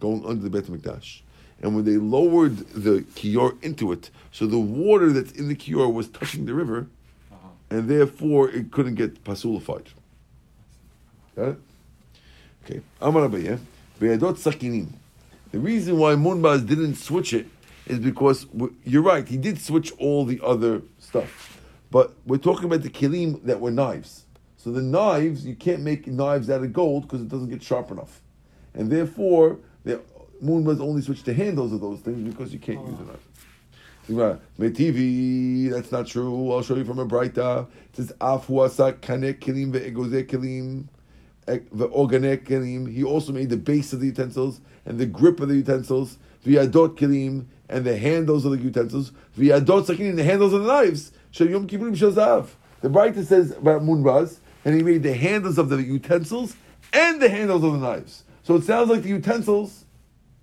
going 0.00 0.26
under 0.26 0.42
the 0.42 0.50
Beit 0.50 0.66
Hamikdash, 0.66 1.20
and 1.62 1.76
when 1.76 1.84
they 1.84 1.98
lowered 1.98 2.58
the 2.70 3.02
kior 3.14 3.62
into 3.62 3.92
it, 3.92 4.10
so 4.32 4.46
the 4.46 4.58
water 4.58 5.12
that's 5.12 5.30
in 5.32 5.46
the 5.46 5.54
kior 5.54 5.92
was 5.92 6.08
touching 6.08 6.46
the 6.46 6.54
river, 6.54 6.88
uh-huh. 7.32 7.48
and 7.70 7.88
therefore 7.88 8.50
it 8.50 8.72
couldn't 8.72 8.96
get 8.96 9.22
pasulified. 9.22 9.90
Got 11.36 11.48
it? 11.50 11.58
Okay. 12.64 12.80
Amar 13.00 13.28
Abaye, 13.28 13.58
Be'adot 14.00 14.36
Sakinim. 14.36 14.88
The 15.52 15.58
reason 15.58 15.98
why 15.98 16.14
Munbaz 16.14 16.66
didn't 16.66 16.94
switch 16.94 17.34
it 17.34 17.46
is 17.86 17.98
because 17.98 18.46
you're 18.84 19.02
right, 19.02 19.28
he 19.28 19.36
did 19.36 19.60
switch 19.60 19.92
all 19.98 20.24
the 20.24 20.40
other 20.42 20.80
stuff. 20.98 21.60
But 21.90 22.14
we're 22.24 22.38
talking 22.38 22.64
about 22.64 22.80
the 22.82 22.88
kilim 22.88 23.42
that 23.44 23.60
were 23.60 23.70
knives. 23.70 24.24
So 24.56 24.72
the 24.72 24.80
knives, 24.80 25.44
you 25.44 25.54
can't 25.54 25.82
make 25.82 26.06
knives 26.06 26.48
out 26.48 26.62
of 26.62 26.72
gold 26.72 27.02
because 27.02 27.20
it 27.20 27.28
doesn't 27.28 27.50
get 27.50 27.62
sharp 27.62 27.90
enough. 27.90 28.22
And 28.72 28.90
therefore, 28.90 29.58
the 29.84 30.00
Munbaz 30.42 30.80
only 30.80 31.02
switched 31.02 31.26
the 31.26 31.34
handles 31.34 31.72
of 31.74 31.82
those 31.82 32.00
things 32.00 32.26
because 32.32 32.50
you 32.50 32.58
can't 32.58 32.80
use 32.86 32.98
a 32.98 34.16
knife. 34.16 34.38
Metivi, 34.58 35.70
that's 35.70 35.92
not 35.92 36.06
true. 36.06 36.50
I'll 36.50 36.62
show 36.62 36.76
you 36.76 36.84
from 36.84 36.98
a 36.98 37.06
Braita. 37.06 37.66
It 37.90 37.96
says, 37.96 38.12
Afu 38.20 38.66
asak 38.66 39.00
kanek 39.00 39.40
kilim 39.40 39.70
ve'egoze 39.70 40.26
kilim 40.26 40.86
ve'ogane 41.46 42.44
kilim. 42.44 42.92
He 42.92 43.04
also 43.04 43.32
made 43.32 43.50
the 43.50 43.56
base 43.56 43.92
of 43.92 44.00
the 44.00 44.06
utensils 44.06 44.60
and 44.86 44.98
the 44.98 45.06
grip 45.06 45.40
of 45.40 45.48
the 45.48 45.56
utensils. 45.56 46.18
V'yadot 46.44 46.96
kilim 46.96 47.46
and 47.68 47.84
the 47.84 47.96
handles 47.96 48.44
of 48.44 48.52
the 48.52 48.58
utensils. 48.58 49.12
V'yadot 49.38 49.86
sakin 49.86 50.16
the 50.16 50.24
handles 50.24 50.52
of 50.52 50.62
the 50.62 50.68
knives. 50.68 51.12
Shel 51.30 51.48
yom 51.48 51.66
kippurim 51.66 51.96
shazav. 51.96 52.48
The 52.80 52.90
Braita 52.90 53.24
says 53.24 53.52
about 53.52 53.82
Munbaz, 53.82 54.38
and 54.64 54.74
he 54.74 54.82
made 54.82 55.02
the 55.02 55.14
handles 55.14 55.56
of 55.56 55.70
the 55.70 55.82
utensils 55.82 56.54
and 56.92 57.20
the 57.20 57.28
handles 57.28 57.64
of 57.64 57.72
the 57.72 57.78
knives. 57.78 58.24
So 58.42 58.56
it 58.56 58.64
sounds 58.64 58.90
like 58.90 59.02
the 59.02 59.08
utensils 59.08 59.84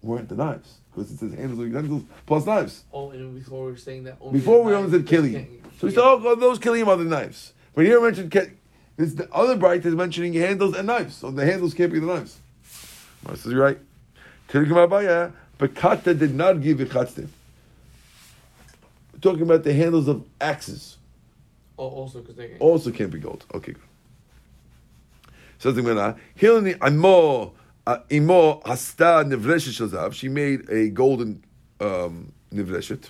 weren't 0.02 0.30
the 0.30 0.36
knives. 0.36 0.80
Because 0.92 1.12
it 1.12 1.20
says 1.20 1.34
handles 1.34 1.60
of 1.60 1.66
the 1.66 1.72
utensils 1.72 2.04
plus 2.26 2.46
knives. 2.46 2.84
Oh, 2.92 3.12
and 3.12 3.36
before 3.36 3.66
we 3.66 3.72
were 3.72 3.78
saying 3.78 4.06
that. 4.06 4.18
Only 4.20 4.40
Before 4.40 4.58
the 4.58 4.64
we 4.64 4.74
only 4.76 4.92
said 4.92 5.06
kilim. 5.06 5.62
So 5.80 5.88
we 5.88 5.94
said, 5.94 6.02
oh, 6.04 6.36
those 6.36 6.60
kilim 6.60 6.88
are 6.88 6.98
the 6.98 7.06
knives. 7.06 7.54
But 7.74 7.86
here 7.86 8.02
mentioned 8.02 8.32
ke- 8.32 8.52
this 8.98 9.14
the 9.14 9.32
other 9.34 9.56
bright 9.56 9.86
is 9.86 9.96
mentioning 9.96 10.34
handles 10.34 10.76
and 10.76 10.88
knives. 10.88 11.16
So 11.16 11.32
the 11.32 11.46
handles 11.46 11.74
can't 11.74 11.92
be 11.92 12.00
the 12.00 12.08
knives. 12.08 12.38
I 13.28 13.36
says, 13.36 13.52
you're 13.52 13.62
right. 13.62 13.80
Abaye, 14.50 15.32
but 15.58 15.76
Kata 15.76 16.14
did 16.14 16.36
not 16.36 16.62
give 16.62 16.80
Ichatztim. 16.80 17.28
Talking 19.22 19.44
about 19.44 19.64
the 19.64 19.74
handles 19.74 20.08
of 20.08 20.26
axes. 20.40 20.98
Oh, 21.78 21.88
also 21.88 22.20
because 22.20 22.36
they. 22.36 22.58
Also 22.60 22.92
can't 22.92 23.12
be 23.12 23.20
gold. 23.20 23.46
Okay. 23.54 23.76
Says 25.60 25.76
the 25.76 25.82
Gemara, 25.84 26.18
uh, 27.88 27.98
Imo 28.12 28.62
Hasta 28.66 29.24
Nivreshet 29.28 29.90
Shazav. 29.90 30.14
She 30.14 30.28
made 30.28 30.70
a 30.70 30.90
golden 30.90 31.44
um, 31.80 32.32
Nivreshet. 32.54 33.10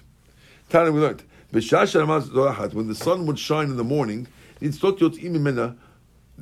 Tana 0.69 0.91
we 0.91 0.99
learned. 0.99 1.23
When 1.51 2.87
the 2.87 2.95
sun 2.95 3.25
would 3.25 3.39
shine 3.39 3.69
in 3.69 3.77
the 3.77 3.83
morning, 3.83 4.27
thought 4.69 5.01
yot 5.01 5.13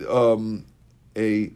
um 0.08 0.66
a 1.18 1.52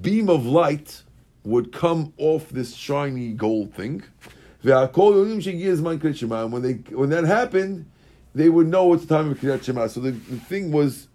beam 0.00 0.28
of 0.28 0.44
light 0.46 1.02
would 1.44 1.72
come 1.72 2.12
off 2.16 2.48
this 2.50 2.74
shiny 2.74 3.32
gold 3.32 3.74
thing. 3.74 4.02
And 4.62 6.52
when 6.52 6.62
they 6.62 6.72
when 6.94 7.10
that 7.10 7.24
happened, 7.24 7.90
they 8.34 8.48
would 8.48 8.66
know 8.66 8.92
it's 8.94 9.04
the 9.04 9.14
time 9.14 9.30
of 9.30 9.38
Kriyat 9.38 9.62
Shema. 9.64 9.86
So 9.88 10.00
the, 10.00 10.12
the 10.12 10.38
thing 10.38 10.72
was 10.72 11.08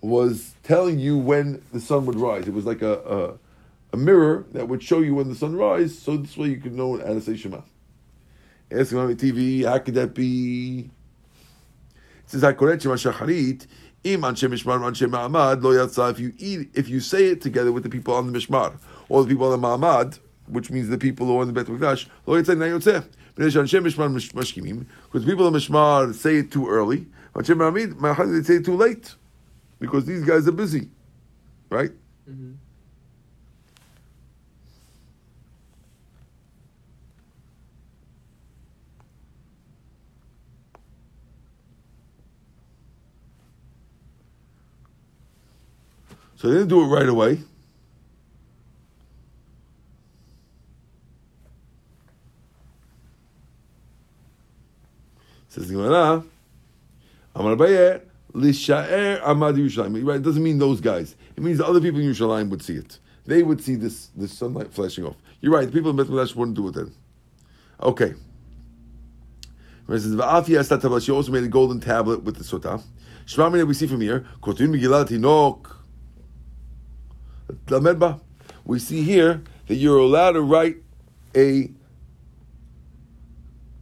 was 0.00 0.54
telling 0.62 0.98
you 0.98 1.18
when 1.18 1.62
the 1.72 1.80
sun 1.80 2.06
would 2.06 2.18
rise. 2.18 2.48
It 2.48 2.54
was 2.54 2.64
like 2.64 2.82
a, 2.82 2.94
a 2.94 3.38
a 3.92 3.96
mirror 3.96 4.46
that 4.52 4.68
would 4.68 4.82
show 4.82 5.00
you 5.00 5.14
when 5.14 5.28
the 5.28 5.34
sun 5.34 5.56
rises. 5.56 5.98
So 5.98 6.16
this 6.16 6.36
way 6.36 6.48
you 6.48 6.58
could 6.58 6.74
know 6.74 6.96
to 6.96 7.20
say 7.20 7.36
Shema. 7.36 7.60
Ask 8.70 8.92
on 8.94 9.14
TV, 9.14 9.64
how 9.64 9.78
could 9.78 9.94
that 9.94 10.14
be? 10.14 10.90
Says 12.26 12.42
HaKoret 12.42 12.80
Shema 12.82 12.94
Shacharit. 12.94 13.66
Im 14.04 14.20
anshe 14.20 14.48
mishmar 14.48 14.78
anshe 14.80 15.08
ma'amad 15.08 15.62
lo 15.62 15.72
yatsa. 15.72 16.10
If 16.10 16.20
you 16.20 16.32
eat, 16.38 16.70
if 16.74 16.88
you 16.88 17.00
say 17.00 17.26
it 17.26 17.40
together 17.40 17.72
with 17.72 17.82
the 17.82 17.88
people 17.88 18.14
on 18.14 18.30
the 18.30 18.38
mishmar 18.38 18.78
or 19.08 19.22
the 19.22 19.28
people 19.28 19.52
on 19.52 19.60
the 19.60 19.66
ma'amad, 19.66 20.18
which 20.46 20.70
means 20.70 20.88
the 20.88 20.98
people 20.98 21.26
who 21.26 21.38
are 21.38 21.42
in 21.42 21.48
the 21.48 21.54
Bet 21.54 21.66
Mikdash, 21.66 22.06
lo 22.26 22.40
yatsa 22.40 22.56
na 22.56 22.66
yotzeh. 22.66 23.04
Because 23.34 23.54
people 25.24 25.46
on 25.46 25.52
mishmar 25.52 26.14
say 26.14 26.36
it 26.36 26.50
too 26.50 26.68
early. 26.68 27.06
They 27.34 27.44
say 27.44 28.54
it 28.54 28.64
too 28.64 28.76
late, 28.76 29.14
because 29.78 30.06
these 30.06 30.24
guys 30.24 30.48
are 30.48 30.52
busy, 30.52 30.88
right? 31.68 31.90
hmm 32.26 32.54
So 46.36 46.48
they 46.48 46.54
didn't 46.54 46.68
do 46.68 46.82
it 46.82 46.86
right 46.86 47.08
away. 47.08 47.38
Says 55.48 55.70
Gemara, 55.70 56.22
Amar 57.34 57.56
Amad. 57.56 58.02
Right, 60.04 60.16
It 60.16 60.22
doesn't 60.22 60.42
mean 60.42 60.58
those 60.58 60.82
guys. 60.82 61.16
It 61.36 61.42
means 61.42 61.56
the 61.56 61.66
other 61.66 61.80
people 61.80 62.00
in 62.00 62.06
Yerushalayim 62.12 62.50
would 62.50 62.62
see 62.62 62.74
it. 62.74 62.98
They 63.24 63.42
would 63.42 63.62
see 63.62 63.74
this, 63.74 64.08
this 64.14 64.36
sunlight 64.36 64.72
flashing 64.72 65.04
off. 65.04 65.16
You're 65.40 65.52
right, 65.52 65.66
the 65.66 65.72
people 65.72 65.90
in 65.90 65.96
Beth 65.96 66.08
Midrash 66.08 66.34
wouldn't 66.34 66.56
do 66.56 66.68
it 66.68 66.74
then. 66.74 66.92
Okay. 67.82 68.14
It 69.88 70.00
says, 70.00 70.14
"Va'afi 70.14 70.58
asat. 70.58 71.02
She 71.02 71.12
also 71.12 71.32
made 71.32 71.44
a 71.44 71.48
golden 71.48 71.80
tablet 71.80 72.22
with 72.22 72.36
the 72.36 72.44
sotah. 72.44 72.82
Shema 73.24 73.48
mina 73.48 73.64
we 73.64 73.72
see 73.74 73.86
from 73.86 74.02
here. 74.02 74.26
We 78.64 78.78
see 78.78 79.02
here 79.02 79.42
that 79.66 79.74
you're 79.76 79.98
allowed 79.98 80.32
to 80.32 80.40
write 80.40 80.76
a 81.34 81.70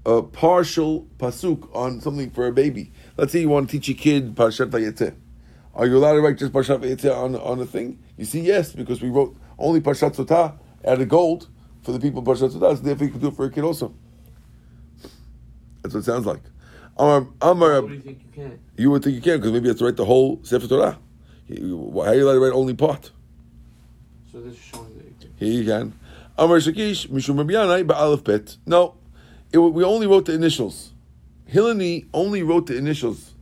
a 0.07 0.22
partial 0.22 1.07
pasuk 1.18 1.74
on 1.74 2.00
something 2.00 2.31
for 2.31 2.46
a 2.46 2.53
baby. 2.53 2.92
Let's 3.16 3.33
say 3.33 3.40
you 3.40 3.48
want 3.48 3.70
to 3.70 3.79
teach 3.79 3.88
a 3.88 3.94
kid 3.94 4.35
Parshat 4.35 4.70
Vayetzeh. 4.70 5.14
Are 5.74 5.87
you 5.87 5.96
allowed 5.96 6.14
to 6.14 6.20
write 6.20 6.37
just 6.38 6.53
Parshat 6.53 6.81
Vayetzeh 6.81 7.16
on, 7.16 7.35
on 7.37 7.59
a 7.61 7.64
thing? 7.66 7.98
You 8.18 8.27
see, 8.27 8.40
yes, 8.40 8.72
because 8.72 9.00
we 9.00 9.09
wrote 9.09 9.35
only 9.59 9.81
Parshat 9.81 10.14
Sotah 10.14 10.59
out 10.87 11.00
of 11.00 11.09
gold 11.09 11.48
for 11.83 11.92
the 11.92 11.98
people 12.00 12.20
of 12.20 12.27
Parshat 12.27 12.50
Sotah, 12.50 12.77
so 12.77 12.83
therefore 12.83 13.07
you 13.07 13.12
can 13.12 13.20
do 13.20 13.29
it 13.29 13.35
for 13.35 13.46
a 13.46 13.50
kid 13.50 13.64
also. 13.64 13.94
That's 15.83 15.94
what 15.94 16.00
it 16.00 16.05
sounds 16.05 16.27
like. 16.27 16.42
Amar, 16.96 17.27
Amar, 17.40 17.81
What 17.83 17.88
do 17.88 17.94
you 17.94 18.00
think 18.00 18.20
you 18.22 18.42
can? 18.42 18.59
you 18.77 18.90
would 18.90 19.03
think 19.03 19.16
you 19.16 19.22
can, 19.22 19.38
because 19.38 19.53
maybe 19.53 19.64
you 19.64 19.70
have 19.70 19.79
to 19.79 19.85
write 19.85 19.96
the 19.96 20.05
whole 20.05 20.40
Sefer 20.44 20.68
Torah. 20.68 20.92
How 20.92 21.55
are 21.55 22.14
you 22.14 22.24
allowed 22.24 22.35
to 22.35 22.40
write 22.40 22.53
only 22.53 22.74
part? 22.74 23.11
So 24.35 24.40
this 24.40 24.55
is 24.55 24.64
showing 24.64 24.92
that. 24.97 25.29
Here 25.37 25.62
you 25.62 25.64
can. 25.64 25.92
Amar 26.37 26.59
Shakish, 26.59 27.07
Mishum 27.07 27.38
Rabbi 27.38 27.53
Yanai, 27.53 27.87
Ba'alef 27.87 28.25
Bet. 28.25 28.57
No, 28.66 28.97
it, 29.53 29.59
we 29.59 29.85
only 29.85 30.09
wrote 30.09 30.25
the 30.25 30.33
initials. 30.33 30.90
Hilani 31.53 32.09
only 32.12 32.42
wrote 32.42 32.66
the 32.66 32.77
initials 32.77 33.35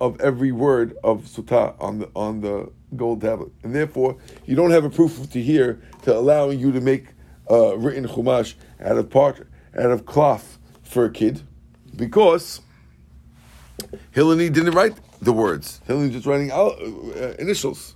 of 0.00 0.20
every 0.20 0.52
word 0.52 0.96
of 1.02 1.22
Sotah 1.22 1.74
on 1.80 1.98
the 1.98 2.10
on 2.14 2.42
the 2.42 2.70
gold 2.94 3.22
tablet, 3.22 3.50
and 3.64 3.74
therefore 3.74 4.18
you 4.44 4.54
don't 4.54 4.70
have 4.70 4.84
a 4.84 4.90
proof 4.90 5.28
to 5.32 5.42
here 5.42 5.82
to 6.02 6.16
allow 6.16 6.50
you 6.50 6.70
to 6.70 6.80
make 6.80 7.06
uh, 7.50 7.76
written 7.76 8.06
chumash 8.06 8.54
out 8.80 8.98
of 8.98 9.10
part 9.10 9.48
out 9.76 9.90
of 9.90 10.06
cloth 10.06 10.58
for 10.84 11.06
a 11.06 11.10
kid, 11.10 11.42
because 11.96 12.60
Hilani 14.14 14.52
didn't 14.52 14.74
write 14.74 14.94
the 15.20 15.32
words. 15.32 15.80
Hilani 15.88 16.12
just 16.12 16.24
writing 16.24 16.52
out, 16.52 16.80
uh, 16.80 17.34
initials. 17.40 17.95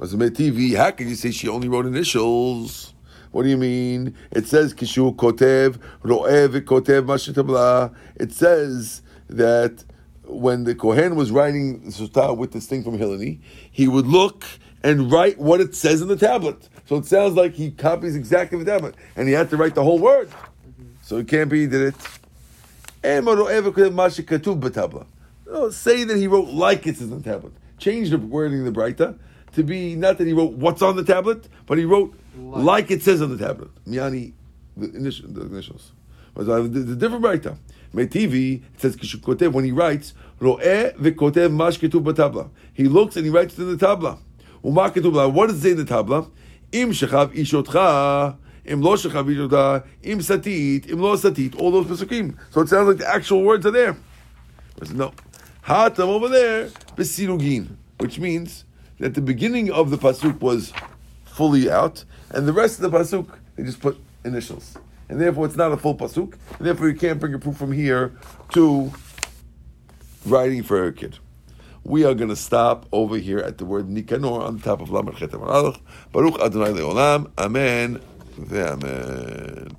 Mazameh 0.00 0.30
TV, 0.30 0.76
how 0.76 0.90
can 0.92 1.10
you 1.10 1.14
say 1.14 1.30
she 1.30 1.46
only 1.46 1.68
wrote 1.68 1.84
initials? 1.84 2.94
What 3.32 3.42
do 3.42 3.50
you 3.50 3.58
mean? 3.58 4.16
It 4.30 4.46
says 4.46 4.72
Kishu 4.72 5.14
Kotev, 5.14 5.78
Ro'ev 6.02 6.58
Kotev 6.62 7.04
Mashitabla. 7.04 7.94
It 8.16 8.32
says 8.32 9.02
that 9.28 9.84
when 10.24 10.64
the 10.64 10.74
Kohen 10.74 11.16
was 11.16 11.30
writing 11.30 11.84
the 11.84 11.90
Sotah 11.90 12.34
with 12.34 12.52
this 12.52 12.66
thing 12.66 12.82
from 12.82 12.98
Hilani, 12.98 13.40
he 13.70 13.88
would 13.88 14.06
look 14.06 14.46
and 14.82 15.12
write 15.12 15.38
what 15.38 15.60
it 15.60 15.74
says 15.74 16.00
in 16.00 16.08
the 16.08 16.16
tablet. 16.16 16.70
So 16.86 16.96
it 16.96 17.04
sounds 17.04 17.34
like 17.34 17.52
he 17.52 17.70
copies 17.70 18.16
exactly 18.16 18.58
the 18.58 18.64
tablet. 18.64 18.94
And 19.16 19.28
he 19.28 19.34
had 19.34 19.50
to 19.50 19.58
write 19.58 19.74
the 19.74 19.84
whole 19.84 19.98
word. 19.98 20.30
Mm-hmm. 20.30 20.84
So 21.02 21.18
it 21.18 21.28
can't 21.28 21.50
be 21.50 21.60
he 21.60 21.66
did 21.66 21.94
it. 21.94 21.94
"Em 23.04 23.26
ro'ev 23.26 23.70
kotev 23.70 23.92
ma 23.92 24.06
shekatuv 24.06 24.60
b'tabla." 24.60 25.04
No, 25.46 25.68
say 25.68 26.04
that 26.04 26.16
he 26.16 26.26
wrote 26.26 26.48
like 26.48 26.86
it 26.86 26.96
says 26.96 27.10
in 27.10 27.20
the 27.20 27.30
tablet. 27.30 27.52
Change 27.76 28.08
the 28.08 28.16
wording 28.16 28.66
of 28.66 28.72
the 28.72 28.80
Breita 28.80 29.18
to 29.52 29.62
be 29.62 29.96
not 29.96 30.18
that 30.18 30.26
he 30.26 30.32
wrote 30.32 30.52
what's 30.52 30.82
on 30.82 30.96
the 30.96 31.04
tablet, 31.04 31.48
but 31.66 31.78
he 31.78 31.84
wrote 31.84 32.14
Like. 32.36 32.64
like, 32.64 32.90
it 32.90 33.02
says 33.02 33.22
on 33.22 33.36
the 33.36 33.44
tablet. 33.44 33.70
Miani, 33.86 34.32
the, 34.76 34.90
initial, 34.96 35.28
the 35.28 35.42
initials. 35.42 35.92
But 36.34 36.48
uh, 36.48 36.62
the, 36.62 36.68
the 36.68 36.96
different 36.96 37.24
Breita. 37.24 37.58
Metivi, 37.94 38.62
it 38.74 38.80
says 38.80 38.96
Kishukotev, 38.96 39.52
when 39.52 39.64
he 39.64 39.72
writes, 39.72 40.14
Ro'eh 40.40 40.94
v'kotev 40.96 41.52
mash 41.52 41.78
b'tabla. 41.78 42.50
He 42.72 42.84
looks 42.84 43.16
and 43.16 43.24
he 43.24 43.30
writes 43.30 43.58
it 43.58 43.62
in 43.62 43.76
the 43.76 43.86
tabla. 43.86 44.18
Uma 44.62 44.90
ketuv 44.90 45.12
b'tabla. 45.12 45.32
What 45.32 45.48
does 45.48 45.58
it 45.58 45.62
say 45.62 45.70
in 45.72 45.78
the 45.78 45.84
tabla? 45.84 46.30
Im 46.72 46.90
shechav 46.90 47.34
ishotcha, 47.34 48.36
im 48.64 48.80
lo 48.80 48.94
shechav 48.94 49.26
ishotcha, 49.26 49.84
im 50.02 50.18
satit, 50.20 50.88
im 50.88 51.00
lo 51.00 51.16
satit. 51.16 51.58
All 51.60 51.72
those 51.72 51.86
pesukim. 51.86 52.36
So 52.50 52.60
it 52.60 52.68
sounds 52.68 52.88
like 52.88 52.98
the 52.98 53.08
actual 53.08 53.42
words 53.42 53.66
are 53.66 53.72
there. 53.72 53.96
Said, 54.84 54.96
no. 54.96 55.12
Hatam 55.64 56.06
over 56.06 56.28
there, 56.28 56.68
besirugin, 56.96 57.76
which 57.98 58.18
means 58.18 58.64
that 59.00 59.14
the 59.14 59.20
beginning 59.20 59.72
of 59.72 59.90
the 59.90 59.98
pasuk 59.98 60.40
was 60.40 60.72
fully 61.24 61.70
out, 61.70 62.04
and 62.30 62.46
the 62.46 62.52
rest 62.52 62.80
of 62.80 62.90
the 62.90 62.96
pasuk 62.96 63.26
they 63.56 63.64
just 63.64 63.80
put 63.80 63.98
initials, 64.24 64.76
and 65.08 65.20
therefore 65.20 65.46
it's 65.46 65.56
not 65.56 65.72
a 65.72 65.76
full 65.76 65.96
pasuk, 65.96 66.34
and 66.58 66.66
therefore 66.66 66.88
you 66.88 66.94
can't 66.94 67.18
bring 67.18 67.34
a 67.34 67.38
proof 67.38 67.56
from 67.56 67.72
here 67.72 68.12
to 68.52 68.92
writing 70.26 70.62
for 70.62 70.86
a 70.86 70.92
kid. 70.92 71.18
We 71.82 72.04
are 72.04 72.14
going 72.14 72.28
to 72.28 72.36
stop 72.36 72.86
over 72.92 73.16
here 73.16 73.38
at 73.38 73.56
the 73.56 73.64
word 73.64 73.88
Nikanor 73.88 74.42
on 74.42 74.58
the 74.58 74.62
top 74.62 74.82
of 74.82 74.90
Lamed 74.90 75.14
Chetem 75.14 75.80
Baruch 76.12 76.40
Adonai 76.40 76.72
Leolam. 76.72 77.30
Amen. 77.38 78.00
Amen. 78.52 79.76